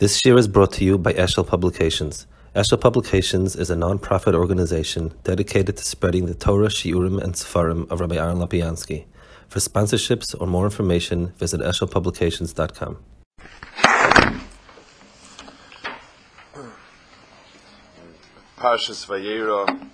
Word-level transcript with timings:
This 0.00 0.24
year 0.24 0.38
is 0.38 0.48
brought 0.48 0.72
to 0.72 0.84
you 0.86 0.96
by 0.96 1.12
Eshel 1.12 1.46
Publications. 1.46 2.26
Eshel 2.56 2.80
Publications 2.80 3.54
is 3.54 3.68
a 3.68 3.76
non-profit 3.76 4.34
organization 4.34 5.12
dedicated 5.24 5.76
to 5.76 5.84
spreading 5.84 6.24
the 6.24 6.32
Torah, 6.32 6.68
Shiurim, 6.68 7.22
and 7.22 7.34
Sefarim 7.34 7.86
of 7.90 8.00
Rabbi 8.00 8.16
Aaron 8.16 8.38
Lopiansky. 8.38 9.04
For 9.48 9.58
sponsorships 9.58 10.34
or 10.40 10.46
more 10.46 10.64
information, 10.64 11.34
visit 11.36 11.60
eshelpublications.com. 11.60 12.96
Parshas 18.56 19.04
Vayera. 19.04 19.86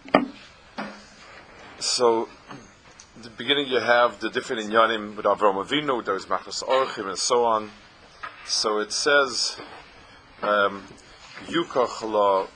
So, 1.80 2.28
the 3.20 3.30
beginning 3.30 3.66
you 3.66 3.80
have 3.80 4.20
the 4.20 4.30
different 4.30 4.70
inyanim 4.70 5.16
with 5.16 5.26
Avram 5.26 5.66
Avinu, 5.66 6.04
there's 6.04 6.26
Machas 6.26 6.62
Orchim 6.62 7.08
and 7.08 7.18
so 7.18 7.44
on. 7.44 7.72
So 8.46 8.78
it 8.78 8.92
says, 8.92 9.56
um, 10.42 10.82
Yukach 11.46 12.02
la 12.02 12.46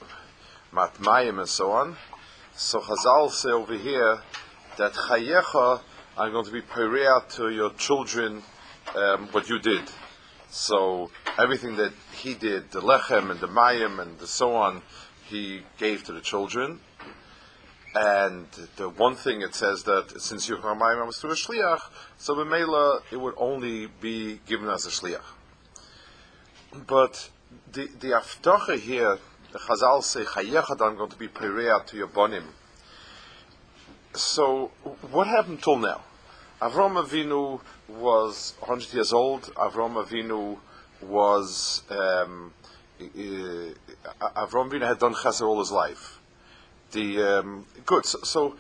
Matmayim 0.73 1.39
and 1.39 1.49
so 1.49 1.73
on. 1.73 1.97
So 2.55 2.81
Chazal 2.81 3.31
say 3.31 3.51
over 3.51 3.77
here 3.77 4.21
that 4.77 4.93
Chayecha, 4.93 5.81
I'm 6.19 6.33
going 6.33 6.45
to 6.45 6.53
be 6.53 6.61
perea 6.61 7.23
to 7.31 7.51
your 7.51 7.71
children 7.75 8.43
um, 8.95 9.29
what 9.29 9.49
you 9.49 9.59
did. 9.59 9.83
So 10.51 11.11
everything 11.39 11.77
that 11.77 11.93
he 12.13 12.35
did, 12.35 12.71
the 12.71 12.81
lechem 12.81 13.31
and 13.31 13.41
the 13.41 13.49
mayim 13.49 14.01
and 14.01 14.19
the 14.19 14.27
so 14.27 14.55
on, 14.57 14.83
he 15.27 15.63
gave 15.79 16.05
to 16.05 16.13
the 16.13 16.21
children. 16.21 16.81
And 17.95 18.47
the 18.77 18.89
one 18.89 19.17
thing 19.17 19.43
it 19.43 19.55
says 19.55 19.83
that 19.85 20.21
since 20.21 20.49
Yucham 20.49 20.79
Mayim 20.79 21.07
was 21.07 21.19
through 21.19 21.33
a 21.33 21.35
shliach, 21.35 21.81
so 22.19 22.35
B'meila 22.35 23.01
it 23.11 23.17
would 23.17 23.35
only 23.37 23.87
be 23.87 24.41
given 24.47 24.69
as 24.69 24.87
a 24.87 24.91
shliach. 24.91 25.25
But 26.87 27.31
the 27.73 27.87
the 28.01 28.09
aftacha 28.09 28.79
here, 28.79 29.19
the 29.53 29.59
Chazal 29.59 30.03
say 30.03 30.23
Chayechad, 30.25 30.81
I'm 30.81 30.97
going 30.97 31.11
to 31.11 31.17
be 31.17 31.29
perea 31.29 31.81
to 31.87 31.97
your 31.97 32.09
bonim. 32.09 32.45
So 34.15 34.73
what 35.11 35.27
happened 35.27 35.63
till 35.63 35.79
now? 35.79 36.03
Avram 36.61 37.03
Avinu 37.03 37.61
was 37.89 38.55
100 38.59 38.93
years 38.93 39.13
old. 39.13 39.45
Avram 39.55 40.05
Avinu 40.05 40.59
was 41.01 41.83
um, 41.89 42.53
Avram 43.01 44.71
Avinu 44.71 44.87
had 44.87 44.99
done 44.99 45.15
chesed 45.15 45.41
all 45.41 45.59
his 45.59 45.73
life. 45.73 46.19
The 46.93 47.23
um, 47.23 47.67
good. 47.87 48.05
So, 48.05 48.19
so, 48.25 48.57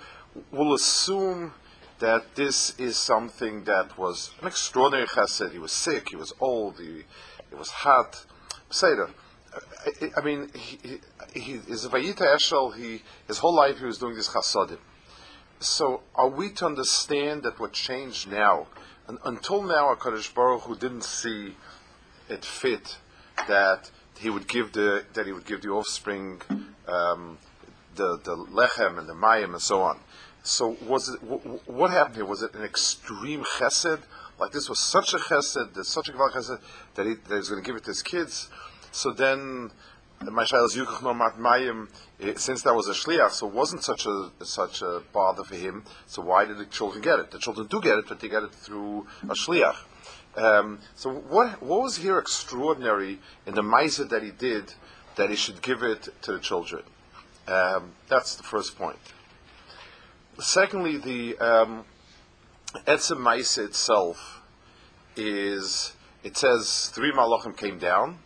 we'll 0.50 0.74
assume 0.74 1.52
that 1.98 2.36
this 2.36 2.78
is 2.78 2.96
something 2.96 3.64
that 3.64 3.98
was 3.98 4.30
an 4.40 4.46
extraordinary 4.46 5.06
chesed. 5.06 5.52
He 5.52 5.58
was 5.58 5.72
sick. 5.72 6.08
He 6.08 6.16
was 6.16 6.32
old. 6.40 6.78
He, 6.78 7.04
it 7.50 7.58
was 7.58 7.70
hot. 7.70 8.24
Seder. 8.70 9.10
I, 10.16 10.20
mean, 10.20 10.50
he, 10.54 11.00
he, 11.34 11.52
is 11.54 11.86
Vayita 11.86 12.36
Eshel. 12.36 12.74
He 12.74 13.02
his 13.26 13.38
whole 13.38 13.54
life 13.54 13.78
he 13.78 13.84
was 13.84 13.98
doing 13.98 14.14
this 14.14 14.28
chasadim. 14.28 14.78
So, 15.58 16.02
are 16.14 16.28
we 16.28 16.50
to 16.52 16.66
understand 16.66 17.42
that 17.42 17.58
what 17.58 17.72
changed 17.72 18.30
now? 18.30 18.68
And 19.08 19.18
until 19.24 19.62
now, 19.62 19.94
Hakadosh 19.94 20.32
Baruch 20.32 20.62
Hu 20.62 20.76
didn't 20.76 21.04
see 21.04 21.56
it 22.28 22.44
fit 22.44 22.98
that 23.48 23.90
he 24.18 24.30
would 24.30 24.46
give 24.46 24.72
the 24.72 25.04
that 25.14 25.26
he 25.26 25.32
would 25.32 25.46
give 25.46 25.62
the 25.62 25.70
offspring 25.70 26.40
um, 26.86 27.38
the 27.96 28.18
the 28.22 28.36
lechem 28.36 28.98
and 28.98 29.08
the 29.08 29.14
mayim 29.14 29.52
and 29.52 29.60
so 29.60 29.82
on. 29.82 29.98
So, 30.42 30.76
was 30.86 31.08
it 31.08 31.20
w- 31.20 31.60
what 31.66 31.90
happened 31.90 32.16
here? 32.16 32.24
Was 32.24 32.42
it 32.42 32.54
an 32.54 32.62
extreme 32.62 33.44
chesed? 33.44 34.02
Like 34.40 34.52
this 34.52 34.70
was 34.70 34.78
such 34.80 35.12
a 35.12 35.18
chesed, 35.18 35.84
such 35.84 36.08
a 36.08 36.12
chesed 36.12 36.60
that 36.94 37.06
he, 37.06 37.14
that 37.28 37.36
he's 37.36 37.50
going 37.50 37.62
to 37.62 37.66
give 37.66 37.76
it 37.76 37.84
to 37.84 37.90
his 37.90 38.02
kids. 38.02 38.48
So 38.90 39.12
then 39.12 39.70
my 40.22 40.44
child 40.44 40.70
Yukach 40.70 41.02
no 41.02 41.12
mat 41.12 41.36
mayim, 41.36 41.88
eh, 42.20 42.32
since 42.36 42.62
that 42.62 42.74
was 42.74 42.88
a 42.88 42.92
shliach, 42.92 43.30
so 43.32 43.48
it 43.48 43.54
wasn't 43.54 43.84
such 43.84 44.06
a 44.06 44.30
such 44.42 44.80
a 44.80 45.02
bother 45.12 45.44
for 45.44 45.56
him. 45.56 45.84
So 46.06 46.22
why 46.22 46.46
did 46.46 46.56
the 46.56 46.64
children 46.64 47.02
get 47.02 47.18
it? 47.18 47.30
The 47.30 47.38
children 47.38 47.66
do 47.66 47.80
get 47.80 47.98
it, 47.98 48.06
but 48.08 48.20
they 48.20 48.28
get 48.28 48.42
it 48.42 48.54
through 48.54 49.06
a 49.24 49.34
shliach. 49.34 49.76
Um, 50.36 50.78
so 50.94 51.10
what 51.10 51.62
what 51.62 51.82
was 51.82 51.96
here 51.96 52.18
extraordinary 52.18 53.18
in 53.46 53.54
the 53.54 53.62
ma'aser 53.62 54.08
that 54.08 54.22
he 54.22 54.30
did 54.30 54.72
that 55.16 55.28
he 55.28 55.36
should 55.36 55.60
give 55.60 55.82
it 55.82 56.08
to 56.22 56.32
the 56.32 56.38
children? 56.38 56.82
Um, 57.46 57.92
that's 58.08 58.36
the 58.36 58.42
first 58.42 58.78
point. 58.78 58.98
Secondly, 60.38 60.96
the 60.96 61.36
um, 61.38 61.84
etzem 62.86 63.58
itself 63.58 64.42
is 65.16 65.94
it 66.22 66.36
says 66.36 66.90
three 66.94 67.12
malachim 67.12 67.56
came 67.56 67.78
down. 67.78 68.18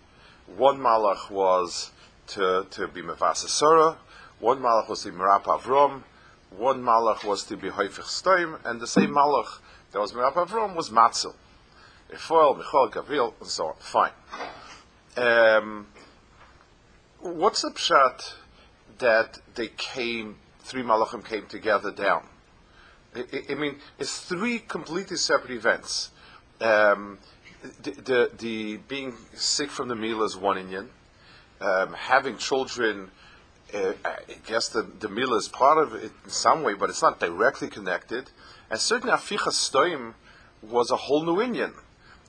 One 0.56 0.78
malach 0.78 1.30
was 1.30 1.92
to, 2.28 2.66
to 2.70 2.88
be 2.88 3.00
Mevasasura, 3.00 3.96
one 4.40 4.60
malach 4.60 4.88
was 4.88 5.02
to 5.04 5.12
be 5.12 5.16
Merap 5.16 5.44
Avrom, 5.44 6.02
one 6.50 6.82
malach 6.82 7.24
was 7.24 7.44
to 7.44 7.56
be 7.56 7.70
Hoifich 7.70 8.02
Stoim, 8.02 8.58
and 8.64 8.80
the 8.80 8.86
same 8.86 9.10
malach 9.10 9.60
that 9.92 10.00
was 10.00 10.12
Merap 10.12 10.34
Avrom 10.34 10.74
was 10.74 10.90
Matzel. 10.90 11.34
Efoel, 12.12 12.58
Michal, 12.58 12.88
Gabriel, 12.88 13.34
and 13.40 13.48
so 13.48 13.68
on. 13.68 13.74
Fine. 13.78 14.12
Um, 15.16 15.86
what's 17.20 17.62
the 17.62 17.70
pshat 17.70 18.34
that 18.98 19.40
they 19.54 19.68
came, 19.68 20.36
three 20.60 20.82
malachim 20.82 21.24
came 21.24 21.46
together 21.46 21.90
down? 21.90 22.24
I, 23.14 23.24
I 23.50 23.54
mean, 23.54 23.76
it's 23.98 24.20
three 24.20 24.58
completely 24.58 25.16
separate 25.16 25.52
events. 25.52 26.10
Um, 26.60 27.18
the, 27.82 27.90
the, 27.90 28.30
the, 28.36 28.76
being 28.88 29.14
sick 29.34 29.70
from 29.70 29.88
the 29.88 29.96
meal 29.96 30.22
is 30.22 30.36
one 30.36 30.56
inyan. 30.56 30.88
Um, 31.60 31.94
having 31.94 32.36
children, 32.36 33.10
uh, 33.72 33.92
I 34.04 34.18
guess 34.46 34.68
the, 34.68 34.82
the 34.82 35.08
meal 35.08 35.34
is 35.34 35.48
part 35.48 35.78
of 35.78 35.94
it 35.94 36.12
in 36.24 36.30
some 36.30 36.62
way, 36.62 36.74
but 36.74 36.90
it's 36.90 37.02
not 37.02 37.20
directly 37.20 37.68
connected. 37.68 38.30
And 38.70 38.78
certainly 38.78 39.14
Aficha 39.14 39.50
Stoim 39.50 40.14
was 40.62 40.90
a 40.90 40.96
whole 40.96 41.24
new 41.24 41.36
inyan. 41.36 41.72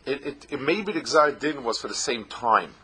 It, 0.06 0.26
it, 0.26 0.48
it 0.52 0.62
maybe 0.62 0.94
the 0.94 1.02
Gzar 1.02 1.38
Din 1.38 1.64
was 1.64 1.80
for 1.80 1.88
the 1.88 1.96
same 1.96 2.26
time. 2.26 2.76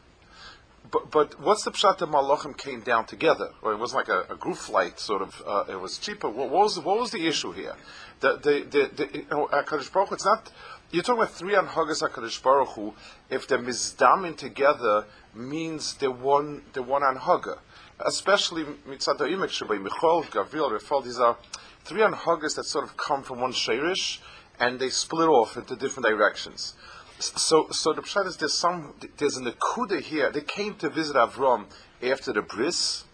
But, 0.91 1.09
but 1.09 1.39
what's 1.39 1.63
the 1.63 1.71
pshat 1.71 1.99
that 1.99 2.09
Malachim 2.09 2.57
came 2.57 2.81
down 2.81 3.05
together? 3.05 3.51
Or 3.61 3.71
it 3.71 3.77
was 3.77 3.93
like 3.93 4.09
a, 4.09 4.25
a 4.29 4.35
group 4.35 4.57
flight, 4.57 4.99
sort 4.99 5.21
of. 5.21 5.41
Uh, 5.47 5.63
it 5.69 5.79
was 5.79 5.97
cheaper. 5.97 6.29
What, 6.29 6.49
what, 6.49 6.63
was 6.63 6.75
the, 6.75 6.81
what 6.81 6.99
was 6.99 7.11
the 7.11 7.27
issue 7.27 7.53
here? 7.53 7.75
The 8.19 8.33
the 8.33 8.67
the, 8.69 8.91
the 8.95 9.17
you 9.19 9.25
know, 9.31 9.47
Baruch, 9.49 10.11
it's 10.11 10.25
not 10.25 10.51
you're 10.91 11.03
talking 11.03 11.21
about 11.21 11.33
three 11.33 11.53
anhagas 11.53 12.03
Hakadosh 12.03 12.43
Baruch 12.43 12.69
Hu. 12.69 12.93
If 13.29 13.47
they're 13.47 13.57
mizdamin 13.57 14.35
together, 14.35 15.05
means 15.33 15.93
they're 15.93 16.11
one 16.11 16.63
they're 16.73 16.83
one 16.83 17.01
anhaga. 17.03 17.59
Especially 18.05 18.65
mitzad 18.65 19.19
imek 19.19 19.47
shabay 19.49 19.81
Michal, 19.81 20.23
Gavril, 20.23 20.77
Refal. 20.77 21.01
These 21.05 21.19
are 21.19 21.37
three 21.85 22.01
anhagas 22.01 22.57
that 22.57 22.65
sort 22.65 22.83
of 22.83 22.97
come 22.97 23.23
from 23.23 23.39
one 23.39 23.53
shirish, 23.53 24.19
and 24.59 24.81
they 24.81 24.89
split 24.89 25.29
off 25.29 25.55
into 25.55 25.77
different 25.77 26.09
directions. 26.09 26.73
So, 27.21 27.67
so 27.71 27.93
the 27.93 28.01
pshat 28.01 28.27
is 28.27 28.37
there's 28.37 28.53
some 28.53 28.93
there's 29.17 29.37
an 29.37 29.45
akuda 29.45 30.01
here. 30.01 30.31
They 30.31 30.41
came 30.41 30.75
to 30.75 30.89
visit 30.89 31.15
Avram 31.15 31.65
after 32.01 32.33
the 32.33 32.41
bris, 32.41 33.05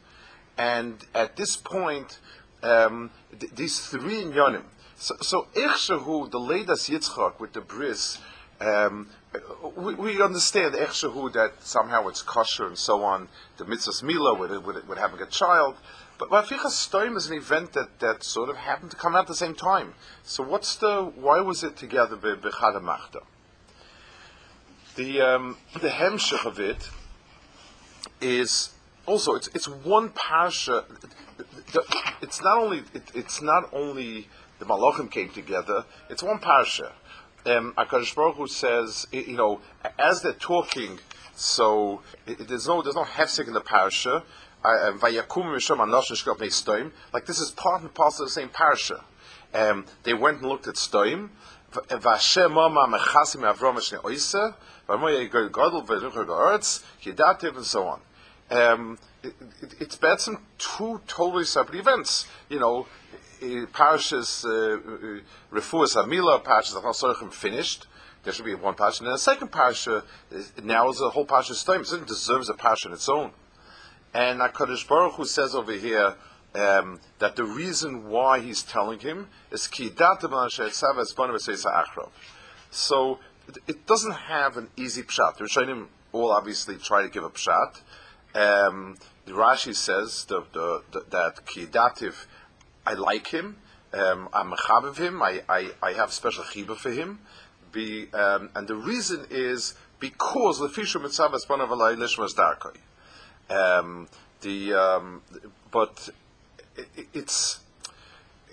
and 0.57 1.05
at 1.13 1.35
this 1.35 1.57
point, 1.57 2.19
um, 2.63 3.11
th- 3.39 3.53
these 3.53 3.79
three 3.79 4.23
inyanim 4.23 4.63
so, 4.99 5.15
so 5.21 5.47
the 5.55 6.39
Leidas 6.39 6.89
Yitzchak 6.89 7.39
with 7.39 7.53
the 7.53 7.61
bris, 7.61 8.19
um, 8.59 9.09
we, 9.75 9.93
we, 9.93 10.21
understand 10.21 10.73
Echshahu 10.73 11.31
that 11.33 11.63
somehow 11.63 12.07
it's 12.07 12.23
kosher 12.23 12.65
and 12.65 12.77
so 12.77 13.03
on, 13.03 13.29
the 13.57 13.65
mitzvahs 13.65 14.01
mila 14.01 14.33
with, 14.33 14.51
with, 14.65 14.87
with 14.87 14.97
having 14.97 15.21
a 15.21 15.27
child. 15.27 15.75
But 16.17 16.29
Vaficha 16.29 16.65
Stoim 16.65 17.15
is 17.15 17.27
an 17.27 17.37
event 17.37 17.73
that, 17.73 17.99
that 17.99 18.23
sort 18.23 18.49
of 18.49 18.57
happened 18.57 18.89
to 18.89 18.97
come 18.97 19.15
out 19.15 19.21
at 19.21 19.27
the 19.27 19.35
same 19.35 19.53
time. 19.53 19.93
So 20.23 20.41
what's 20.41 20.75
the, 20.77 21.03
why 21.03 21.41
was 21.41 21.63
it 21.63 21.77
together 21.77 22.17
Bechada 22.17 22.81
Machta? 22.81 23.19
The, 24.97 25.21
um, 25.21 25.57
the 25.73 25.89
hemshech 25.89 26.43
of 26.43 26.59
it 26.59 26.89
is 28.19 28.73
also, 29.05 29.35
it's, 29.35 29.47
it's 29.49 29.67
one 29.67 30.09
parsha. 30.09 30.85
It's 32.19 32.41
not 32.41 32.57
only, 32.57 32.79
it, 32.95 33.11
it's 33.13 33.39
not 33.43 33.69
only 33.73 34.27
the 34.57 34.65
Malachim 34.65 35.11
came 35.11 35.29
together. 35.29 35.85
It's 36.09 36.23
one 36.23 36.39
parsha. 36.39 36.93
Um, 37.45 37.75
Akadosh 37.77 38.15
Baruch 38.15 38.37
Hu 38.37 38.47
says, 38.47 39.05
you 39.11 39.37
know, 39.37 39.61
as 39.99 40.23
they're 40.23 40.33
talking, 40.33 40.97
so 41.35 42.01
it, 42.25 42.47
there's 42.47 42.67
no 42.67 42.81
there's 42.81 42.95
no 42.95 43.03
hefsek 43.03 43.47
in 43.47 43.53
the 43.53 43.61
parsha. 43.61 44.23
Um, 44.65 44.99
like 47.13 47.25
this 47.27 47.39
is 47.39 47.51
part 47.51 47.83
and 47.83 47.93
parcel 47.93 48.23
of 48.23 48.29
the 48.29 48.33
same 48.33 48.49
parsha. 48.49 49.03
Um, 49.53 49.85
they 50.03 50.15
went 50.15 50.39
and 50.39 50.49
looked 50.49 50.67
at 50.67 50.73
Stoim. 50.73 51.29
And 57.55 57.65
so 57.65 57.87
on. 57.87 58.01
Um, 58.49 58.97
it, 59.23 59.33
it, 59.61 59.75
it's 59.79 59.95
bad 59.97 60.19
some 60.21 60.39
two 60.57 61.01
totally 61.07 61.43
separate 61.43 61.79
events. 61.79 62.27
You 62.49 62.59
know, 62.59 62.87
Parashas 63.41 64.45
uh, 64.45 64.49
uh, 64.49 65.19
Refuas 65.51 65.95
Amila, 65.95 66.41
Parashas 66.43 66.81
Achasorchim 66.81 67.31
finished. 67.33 67.87
there 68.23 68.33
should 68.33 68.45
be 68.45 68.55
one 68.55 68.75
parsha. 68.75 69.01
And 69.01 69.09
the 69.09 69.17
second 69.17 69.51
parsha 69.51 70.03
now 70.63 70.89
is 70.89 71.01
a 71.01 71.09
whole 71.09 71.25
parsha 71.25 71.51
stoim. 71.51 71.81
It 71.93 72.07
deserves 72.07 72.49
a 72.49 72.53
parsha 72.53 72.87
on 72.87 72.93
its 72.93 73.09
own. 73.09 73.31
And 74.13 74.39
Hakadosh 74.39 74.87
Baruch 74.87 75.13
Hu 75.15 75.25
says 75.25 75.53
over 75.53 75.73
here 75.73 76.15
um, 76.55 76.99
that 77.19 77.35
the 77.35 77.43
reason 77.43 78.09
why 78.09 78.39
he's 78.39 78.63
telling 78.63 78.99
him 78.99 79.27
is 79.51 79.67
ki 79.67 79.91
So 82.69 83.19
it 83.67 83.85
doesn't 83.85 84.13
have 84.13 84.57
an 84.57 84.69
easy 84.75 85.03
pshat. 85.03 85.37
The 85.37 85.45
Rishonim 85.45 85.87
all 86.11 86.31
obviously 86.31 86.77
try 86.77 87.03
to 87.03 87.09
give 87.09 87.23
a 87.23 87.29
pshat. 87.29 87.81
Um, 88.35 88.97
the 89.25 89.33
Rashi 89.33 89.75
says 89.75 90.25
the, 90.25 90.43
the, 90.53 90.83
the, 90.91 91.05
that 91.09 91.45
kidativ, 91.45 92.25
I 92.85 92.93
like 92.93 93.27
him, 93.27 93.57
um, 93.93 94.29
I'm 94.33 94.53
a 94.53 94.57
of 94.85 94.97
him, 94.97 95.21
I, 95.21 95.41
I, 95.49 95.71
I 95.81 95.93
have 95.93 96.11
special 96.11 96.43
chiba 96.43 96.75
for 96.75 96.91
him. 96.91 97.19
Be, 97.71 98.11
um, 98.13 98.49
and 98.55 98.67
the 98.67 98.75
reason 98.75 99.25
is 99.29 99.75
because 99.99 100.59
the 100.59 100.67
lefishu 100.67 101.01
mitzavas 101.01 101.45
banav 101.47 101.69
alay 101.69 101.95
lishmas 101.95 102.33
darkoi. 102.35 102.77
Um, 103.49 104.07
the 104.41 104.73
um, 104.73 105.21
but 105.71 106.09
it, 106.75 107.07
it's 107.13 107.59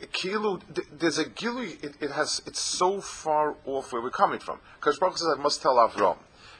kilu. 0.06 0.61
There's 0.93 1.19
a 1.19 1.25
gilu. 1.25 1.83
It, 1.83 1.95
it, 2.01 2.11
has. 2.11 2.43
It's 2.47 2.61
so 2.61 3.01
far 3.01 3.56
off 3.65 3.93
where 3.93 4.03
we're 4.03 4.11
coming 4.11 4.39
from. 4.39 4.61
Because 4.81 4.99
Baruch 4.99 5.19
says, 5.19 5.29
"I 5.37 5.41
must 5.41 5.62
tell 5.62 5.77
Avram." 5.77 6.17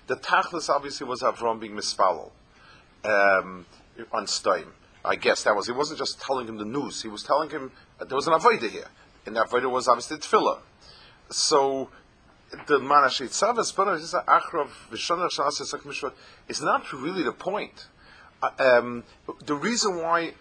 The 0.06 0.17
tachlis 0.17 0.69
obviously 0.69 1.06
was 1.06 1.23
Avram 1.23 1.61
being 1.61 1.75
mispalel 1.75 2.31
um, 3.05 3.67
on 4.12 4.26
Stoim. 4.26 4.69
I 5.05 5.17
guess 5.17 5.44
that 5.44 5.55
was. 5.55 5.67
He 5.67 5.73
wasn't 5.73 5.99
just 5.99 6.20
telling 6.20 6.46
him 6.46 6.58
the 6.58 6.64
news. 6.64 7.02
He 7.02 7.08
was 7.08 7.23
telling 7.23 7.50
him 7.50 7.73
uh, 8.00 8.05
there 8.05 8.17
was 8.17 8.26
an 8.26 8.35
avodah 8.35 8.70
here, 8.70 8.88
and 9.26 9.37
the 9.37 9.44
avodah 9.44 9.70
was 9.70 9.88
obviously 9.88 10.19
tefillah. 10.19 10.61
So 11.31 11.90
the 12.67 12.79
manashit 12.79 13.31
savas, 13.31 13.75
but 13.75 13.88
it's 13.94 14.14
achrav 14.14 14.69
is 16.49 16.62
not 16.62 16.93
really 16.93 17.23
the 17.23 17.32
point. 17.32 17.87
Uh, 18.43 18.50
um, 18.58 19.05
the 19.47 19.55
reason 19.55 19.97
why, 19.97 20.35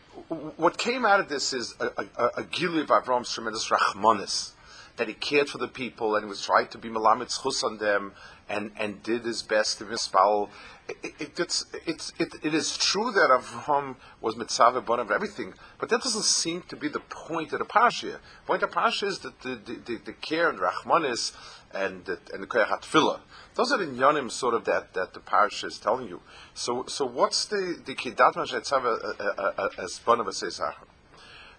what 0.57 0.77
came 0.77 1.05
out 1.05 1.19
of 1.19 1.29
this 1.29 1.53
is 1.53 1.75
a, 1.79 1.85
a, 2.17 2.25
a 2.37 2.43
of 2.81 2.87
Avram's 2.87 3.31
tremendous 3.31 3.69
rachmanis, 3.69 4.51
that 4.97 5.07
he 5.07 5.13
cared 5.13 5.49
for 5.49 5.57
the 5.57 5.67
people 5.67 6.15
and 6.15 6.25
he 6.25 6.29
was 6.29 6.41
trying 6.45 6.67
to 6.67 6.77
be 6.77 6.89
melamed 6.89 7.41
chus 7.41 7.63
on 7.63 7.77
them 7.77 8.13
and, 8.49 8.71
and 8.77 9.01
did 9.03 9.23
his 9.23 9.41
best 9.41 9.79
to 9.79 9.85
mispal. 9.85 10.49
It, 10.87 11.13
it, 11.19 11.39
it's, 11.39 11.65
it's, 11.85 12.11
it, 12.19 12.35
it 12.43 12.53
is 12.53 12.77
true 12.77 13.11
that 13.11 13.29
Avram 13.29 13.95
was 14.19 14.35
mitzvah 14.35 14.81
bon 14.81 14.99
of 14.99 15.11
everything, 15.11 15.53
but 15.79 15.89
that 15.89 16.01
doesn't 16.01 16.25
seem 16.25 16.61
to 16.63 16.75
be 16.75 16.89
the 16.89 16.99
point 16.99 17.53
of 17.53 17.59
the 17.59 17.65
parsha. 17.65 18.17
Point 18.45 18.63
of 18.63 18.71
parsha 18.71 19.07
is 19.07 19.19
that 19.19 19.39
the, 19.41 19.55
the, 19.55 19.79
the, 19.85 20.01
the 20.05 20.13
care 20.13 20.49
and 20.49 20.59
rachmanis 20.59 21.31
and 21.73 22.05
the, 22.05 22.19
and 22.33 22.43
the 22.43 22.47
koyach 22.47 23.19
those 23.55 23.71
are 23.71 23.77
the 23.77 23.85
inyanim 23.85 24.31
sort 24.31 24.55
of 24.55 24.65
that, 24.65 24.93
that 24.93 25.13
the 25.13 25.19
parish 25.19 25.63
is 25.63 25.77
telling 25.77 26.07
you. 26.07 26.21
So 26.53 26.85
so 26.87 27.05
what's 27.05 27.45
the 27.45 27.79
the 27.85 27.93
kidat 27.93 28.33
mashetzava 28.33 29.03
uh, 29.03 29.23
uh, 29.23 29.51
uh, 29.57 29.69
as 29.77 29.99
Barnabas 29.99 30.37
says 30.37 30.59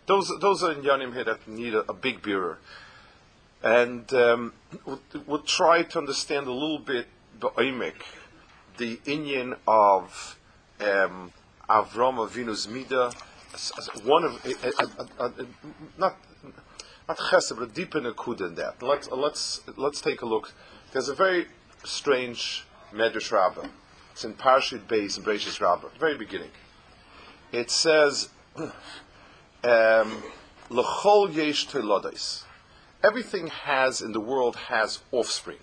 Those 0.07 0.31
those 0.41 0.63
are 0.65 0.75
inyanim 0.75 1.15
here 1.15 1.25
that 1.25 1.47
need 1.47 1.75
a, 1.75 1.89
a 1.91 1.95
big 1.95 2.23
bearer, 2.23 2.59
and 3.65 4.13
um, 4.13 4.53
we'll, 4.85 5.01
we'll, 5.27 5.39
try 5.41 5.83
to 5.83 5.99
understand 5.99 6.47
a 6.47 6.53
little 6.53 6.79
bit 6.79 7.07
the 7.41 7.49
oimek, 7.49 7.95
the 8.77 8.99
inyan 9.07 9.57
of 9.67 10.39
um, 10.81 11.33
Avram 11.69 12.19
Avinu's 12.19 12.67
midah, 12.67 13.15
one 14.05 14.25
of 14.25 14.45
a, 14.45 15.23
a, 15.25 15.47
not 15.97 16.17
not 17.09 17.17
chesed, 17.17 17.59
but 17.59 17.75
deeper 17.75 18.01
nakud 18.01 18.37
than 18.37 18.55
that. 18.57 18.83
Let's 18.83 19.11
let's 19.11 19.63
let's 19.77 20.03
take 20.03 20.21
a 20.21 20.27
look. 20.27 20.53
There's 20.93 21.09
a 21.09 21.15
very 21.15 21.47
strange 21.85 22.67
Medrash 22.93 23.33
Rabbah. 23.33 23.69
It's 24.13 24.27
in 24.27 24.35
Parashit 24.35 24.81
Beis 24.87 25.17
in 25.17 25.25
Bereshis 25.25 25.59
Rabbah, 25.59 25.89
very 25.99 26.19
beginning. 26.19 26.51
It 27.51 27.71
says, 27.71 28.29
um, 28.57 30.23
"L'chol 30.69 31.35
yesh 31.35 31.67
telodes." 31.67 32.45
Everything 33.05 33.49
has 33.49 34.01
in 34.01 34.13
the 34.13 34.21
world 34.21 34.57
has 34.57 35.01
offspring. 35.13 35.59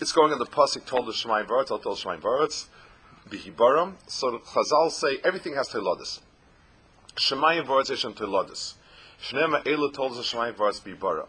It's 0.00 0.10
going 0.10 0.32
on 0.32 0.38
the 0.40 0.46
pasuk 0.46 0.84
told 0.84 1.06
the 1.06 1.12
Shemayim 1.12 1.46
Varetz, 1.46 1.70
I'll 1.70 1.78
tell 1.78 1.94
Shemayim 1.94 2.20
Varetz, 2.20 2.66
Bihibaram. 3.28 3.94
So 4.08 4.38
Chazal 4.38 4.90
say 4.90 5.18
everything 5.22 5.54
has 5.54 5.68
telodes. 5.68 6.18
Shemayim 7.14 7.66
Varetz 7.66 7.92
yeshem 7.92 8.14
telodes. 8.14 8.74
Shnema 9.22 9.62
Elu 9.62 9.94
told 9.94 10.16
the 10.16 10.22
Shemayim 10.22 10.54
Varetz 10.54 10.82
Bihibara. 10.82 11.26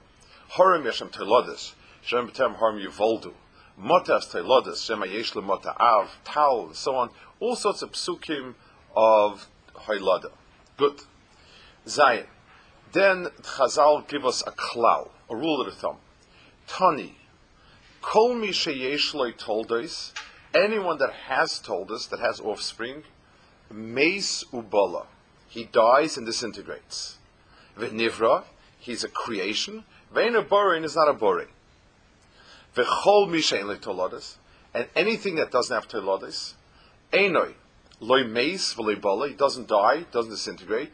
Horim 0.53 0.83
yeshem 0.83 1.11
telodes. 1.11 1.73
Shem 2.01 2.27
B'tem 2.27 2.57
Horim 2.57 2.83
Yivoldu. 2.83 3.33
Motas 3.79 4.31
Teilodas, 4.31 4.85
Shema 4.85 5.05
Yesh 5.05 5.35
Mota 5.35 5.75
Av, 5.79 6.09
Tal, 6.23 6.67
and 6.67 6.75
so 6.75 6.95
on. 6.95 7.09
All 7.39 7.55
sorts 7.55 7.83
of 7.83 7.91
psukim 7.91 8.55
of 8.95 9.47
Hailada. 9.75 10.31
Good. 10.77 11.01
Zayin. 11.85 12.25
Then 12.93 13.25
Chazal 13.41 14.07
give 14.07 14.23
us 14.23 14.43
a 14.45 14.51
klal, 14.51 15.09
a 15.27 15.35
rule 15.35 15.61
of 15.61 15.73
thumb. 15.73 15.97
Tani. 16.67 17.15
Kol 18.03 18.35
mi 18.35 18.49
sheyesh 18.49 19.15
loy 19.15 19.31
toldos, 19.31 20.13
anyone 20.53 20.99
that 20.99 21.11
has 21.27 21.57
told 21.57 21.91
us, 21.91 22.05
that 22.07 22.19
has 22.19 22.39
offspring, 22.39 23.03
meis 23.71 24.45
ubala. 24.53 25.07
He 25.47 25.63
dies 25.63 26.17
and 26.17 26.27
disintegrates. 26.27 27.17
V'nivra, 27.79 28.43
he's 28.77 29.03
a 29.03 29.09
creation. 29.09 29.85
Ve'en 30.13 30.35
a 30.35 30.83
is 30.83 30.95
not 30.95 31.09
a 31.09 31.13
boring. 31.13 31.47
V'chol 32.75 33.27
mishein 33.27 33.75
tolodas, 33.77 34.35
and 34.71 34.87
anything 34.95 35.35
that 35.35 35.49
doesn't 35.49 35.73
have 35.73 35.87
tolodas, 35.87 36.53
enoi 37.11 37.53
loy 37.99 38.23
meis 38.23 38.75
v'loy 38.75 39.01
bala, 39.01 39.29
he 39.29 39.33
doesn't 39.33 39.67
die, 39.67 40.05
doesn't 40.11 40.31
disintegrate, 40.31 40.91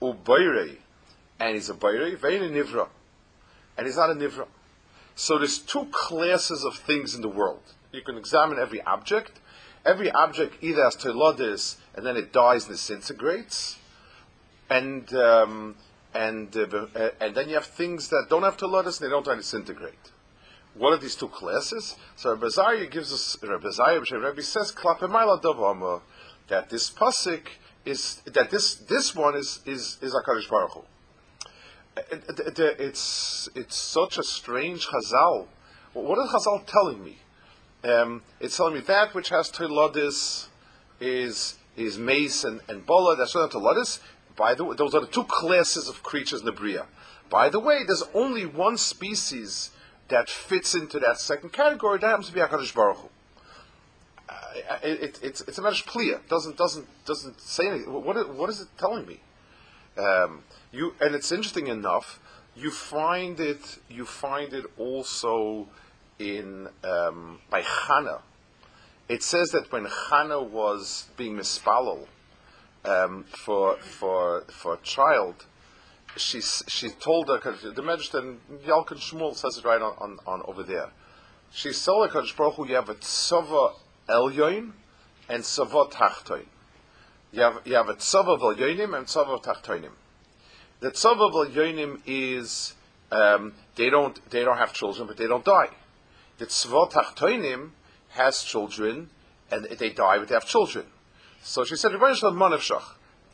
ubayre, 0.00 0.78
and 1.44 1.54
he's 1.56 1.68
a 1.68 1.74
bayre, 1.74 2.16
vein 2.16 2.42
a 2.42 2.48
nivra, 2.48 2.88
and 3.76 3.86
he's 3.86 3.98
not 3.98 4.10
a 4.10 4.14
nivra. 4.14 4.46
So 5.14 5.38
there's 5.38 5.58
two 5.58 5.86
classes 5.92 6.64
of 6.64 6.74
things 6.74 7.14
in 7.14 7.20
the 7.20 7.28
world. 7.28 7.62
You 7.92 8.00
can 8.00 8.16
examine 8.16 8.58
every 8.58 8.80
object. 8.82 9.40
Every 9.84 10.10
object 10.10 10.56
either 10.62 10.82
has 10.82 10.96
telodes 10.96 11.76
and 11.94 12.04
then 12.06 12.16
it 12.16 12.32
dies 12.32 12.64
and 12.66 12.72
disintegrates, 12.72 13.78
and 14.70 15.12
um, 15.14 15.76
and 16.14 16.56
uh, 16.56 17.10
and 17.20 17.34
then 17.34 17.48
you 17.50 17.54
have 17.56 17.66
things 17.66 18.08
that 18.08 18.26
don't 18.30 18.42
have 18.42 18.56
telodes 18.56 19.00
and 19.00 19.06
they 19.06 19.10
don't 19.10 19.26
disintegrate. 19.36 20.12
What 20.72 20.94
are 20.94 20.98
these 20.98 21.14
two 21.14 21.28
classes? 21.28 21.94
So 22.16 22.30
Rabbi 22.30 22.48
Zaya 22.48 22.86
gives 22.86 23.12
us, 23.12 23.36
Rabbi 23.40 23.70
Zaya, 23.70 24.00
Rabbi 24.00 24.40
says, 24.40 24.72
Klapemaila 24.72 25.40
Davama, 25.40 26.00
that 26.48 26.68
this 26.68 26.90
pasuk 26.90 27.46
is, 27.84 28.16
that 28.26 28.50
this, 28.50 28.74
this 28.74 29.14
one 29.14 29.36
is, 29.36 29.60
is, 29.66 29.98
is 30.02 30.12
HaKadosh 30.12 30.50
Baruch 30.50 30.72
Hu. 30.72 30.82
It's, 31.96 33.48
it's 33.54 33.76
such 33.76 34.18
a 34.18 34.22
strange 34.22 34.88
Chazal. 34.88 35.46
What 35.92 36.18
is 36.18 36.30
Chazal 36.30 36.66
telling 36.66 37.04
me? 37.04 37.18
Um, 37.84 38.22
it's 38.40 38.56
telling 38.56 38.74
me 38.74 38.80
that 38.80 39.14
which 39.14 39.28
has 39.28 39.50
Tolodis 39.50 40.46
is, 41.00 41.56
is 41.76 41.98
mace 41.98 42.44
and, 42.44 42.60
and 42.68 42.84
bola, 42.84 43.16
that's 43.16 43.34
not 43.34 43.50
Tolodis. 43.50 44.00
By 44.36 44.54
the 44.54 44.64
way, 44.64 44.74
those 44.76 44.94
are 44.94 45.00
the 45.00 45.06
two 45.06 45.24
classes 45.24 45.88
of 45.88 46.02
creatures 46.02 46.40
in 46.40 46.46
the 46.46 46.52
Bria. 46.52 46.86
By 47.30 47.48
the 47.48 47.60
way, 47.60 47.84
there's 47.86 48.02
only 48.14 48.46
one 48.46 48.76
species 48.76 49.70
that 50.08 50.28
fits 50.28 50.74
into 50.74 50.98
that 51.00 51.18
second 51.18 51.52
category, 51.52 51.98
that 51.98 52.06
happens 52.06 52.28
to 52.28 52.34
be 52.34 52.40
Hakadosh 52.40 52.74
Baruch 52.74 52.98
Hu. 52.98 53.08
Uh, 54.28 54.34
it, 54.82 55.02
it, 55.02 55.20
it's 55.22 55.40
it's 55.42 55.58
a 55.58 55.62
matter 55.62 55.76
of 55.76 55.86
clear. 55.86 56.20
Doesn't 56.28 56.56
doesn't 56.56 56.86
doesn't 57.04 57.40
say 57.40 57.68
anything. 57.68 57.92
What 57.92 58.34
what 58.34 58.50
is 58.50 58.60
it 58.60 58.68
telling 58.78 59.06
me? 59.06 59.20
Um, 59.96 60.42
you 60.72 60.94
and 61.00 61.14
it's 61.14 61.30
interesting 61.32 61.68
enough. 61.68 62.20
You 62.56 62.70
find 62.70 63.38
it. 63.40 63.78
You 63.88 64.04
find 64.04 64.52
it 64.52 64.66
also 64.78 65.68
in 66.18 66.68
um, 66.82 67.40
by 67.50 67.62
Hannah. 67.62 68.22
It 69.08 69.22
says 69.22 69.50
that 69.50 69.70
when 69.70 69.86
Hannah 70.10 70.42
was 70.42 71.06
being 71.16 71.36
mispalel 71.36 72.06
um, 72.84 73.24
for 73.24 73.76
for 73.76 74.44
for 74.48 74.74
a 74.74 74.78
child, 74.78 75.46
she 76.16 76.40
she 76.40 76.88
told 76.90 77.28
her 77.28 77.38
the 77.38 77.82
Medrash 77.82 78.14
and 78.14 78.40
Yalkut 78.64 78.98
Shmuel 78.98 79.36
says 79.36 79.58
it 79.58 79.64
right 79.64 79.82
on, 79.82 79.94
on, 79.98 80.18
on 80.26 80.42
over 80.46 80.62
there. 80.62 80.90
She 81.52 81.72
told 81.72 82.10
her 82.10 82.22
Baruch 82.36 82.54
Hu, 82.54 82.66
you 82.66 82.74
have 82.74 82.88
a 82.88 82.94
tzava 82.94 83.74
elyoin 84.08 84.72
and 85.28 85.42
tzava 85.42 85.90
tachtoin. 85.90 86.46
You 87.34 87.42
have 87.74 87.88
a 87.88 87.94
tzava 87.94 88.38
elyoinim 88.38 88.96
and 88.96 89.06
tzava 89.06 89.42
tachtoinim. 89.42 89.90
The 90.80 90.90
tzava 90.90 91.32
elyoinim 91.32 92.00
is 92.06 92.74
um, 93.10 93.54
they 93.74 93.90
don't 93.90 94.18
they 94.30 94.44
don't 94.44 94.58
have 94.58 94.72
children 94.72 95.08
but 95.08 95.16
they 95.16 95.26
don't 95.26 95.44
die. 95.44 95.70
The 96.38 96.46
tzava 96.46 96.92
tachtoinim 96.92 97.70
has 98.10 98.44
children 98.44 99.10
and 99.50 99.64
they 99.64 99.90
die 99.90 100.18
but 100.18 100.28
they 100.28 100.34
have 100.34 100.46
children. 100.46 100.86
So 101.42 101.64
she 101.64 101.76
said, 101.76 101.92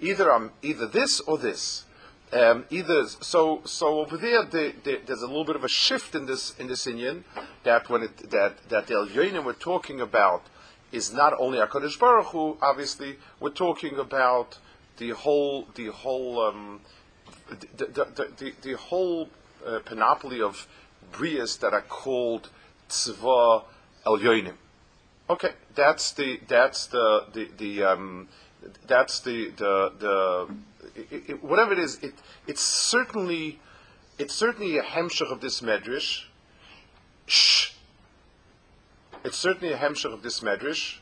either 0.01 0.33
I'm 0.33 0.51
either 0.63 0.87
this 0.87 1.21
or 1.21 1.37
this. 1.39 1.85
Um, 2.33 2.65
either 2.71 3.07
so 3.07 3.61
so 3.65 4.01
over 4.01 4.17
there, 4.17 4.45
the, 4.45 4.73
the, 4.85 5.01
there's 5.05 5.23
a 5.23 5.27
little 5.27 5.45
bit 5.45 5.57
of 5.57 5.65
a 5.65 5.69
shift 5.69 6.15
in 6.15 6.27
this 6.27 6.55
in 6.59 6.69
this 6.69 6.87
inyan 6.87 7.25
that 7.65 7.91
when 7.91 8.05
it 8.05 8.31
that 8.31 8.57
that 8.69 8.87
the 8.87 8.95
Elyonim 8.95 9.45
we're 9.45 9.53
talking 9.53 10.01
about 10.01 10.43
is 10.93 11.13
not 11.13 11.35
only 11.39 11.59
Hakadosh 11.59 11.99
Baruch 11.99 12.27
Hu. 12.27 12.57
Obviously, 12.61 13.17
we're 13.39 13.51
talking 13.51 13.99
about 13.99 14.59
the 14.97 15.11
whole 15.11 15.67
the 15.75 15.87
whole 15.87 16.41
um, 16.41 16.81
the, 17.49 17.87
the, 17.87 18.33
the, 18.37 18.53
the, 18.63 18.77
whole 18.77 19.29
uh, 19.67 19.81
panoply 19.85 20.41
of 20.41 20.69
brias 21.13 21.59
that 21.61 21.73
are 21.73 21.83
called 21.83 22.49
tzva 22.89 23.65
Elyonim. 24.07 24.55
Okay, 25.29 25.53
that's 25.75 26.13
the 26.13 26.41
that's 26.49 26.87
the 26.87 27.27
the, 27.33 27.49
the 27.57 27.83
um, 27.85 28.29
that's 28.87 29.21
the 29.21 29.51
the 29.51 29.93
the 29.99 30.55
it, 30.95 31.31
it, 31.31 31.45
whatever 31.45 31.73
it 31.73 31.79
is, 31.79 31.99
it, 32.03 32.15
it's 32.47 32.63
certainly 32.63 33.61
it's 34.19 34.35
certainly 34.35 34.77
a 34.79 34.83
hemshach 34.83 35.31
of 35.31 35.41
this 35.41 35.61
medrash. 35.61 36.25
Shh. 37.27 37.73
It's 39.23 39.37
certainly 39.37 39.75
a 39.75 39.77
hemshach 39.77 40.15
of 40.15 40.23
this 40.23 40.41
medrash, 40.41 40.99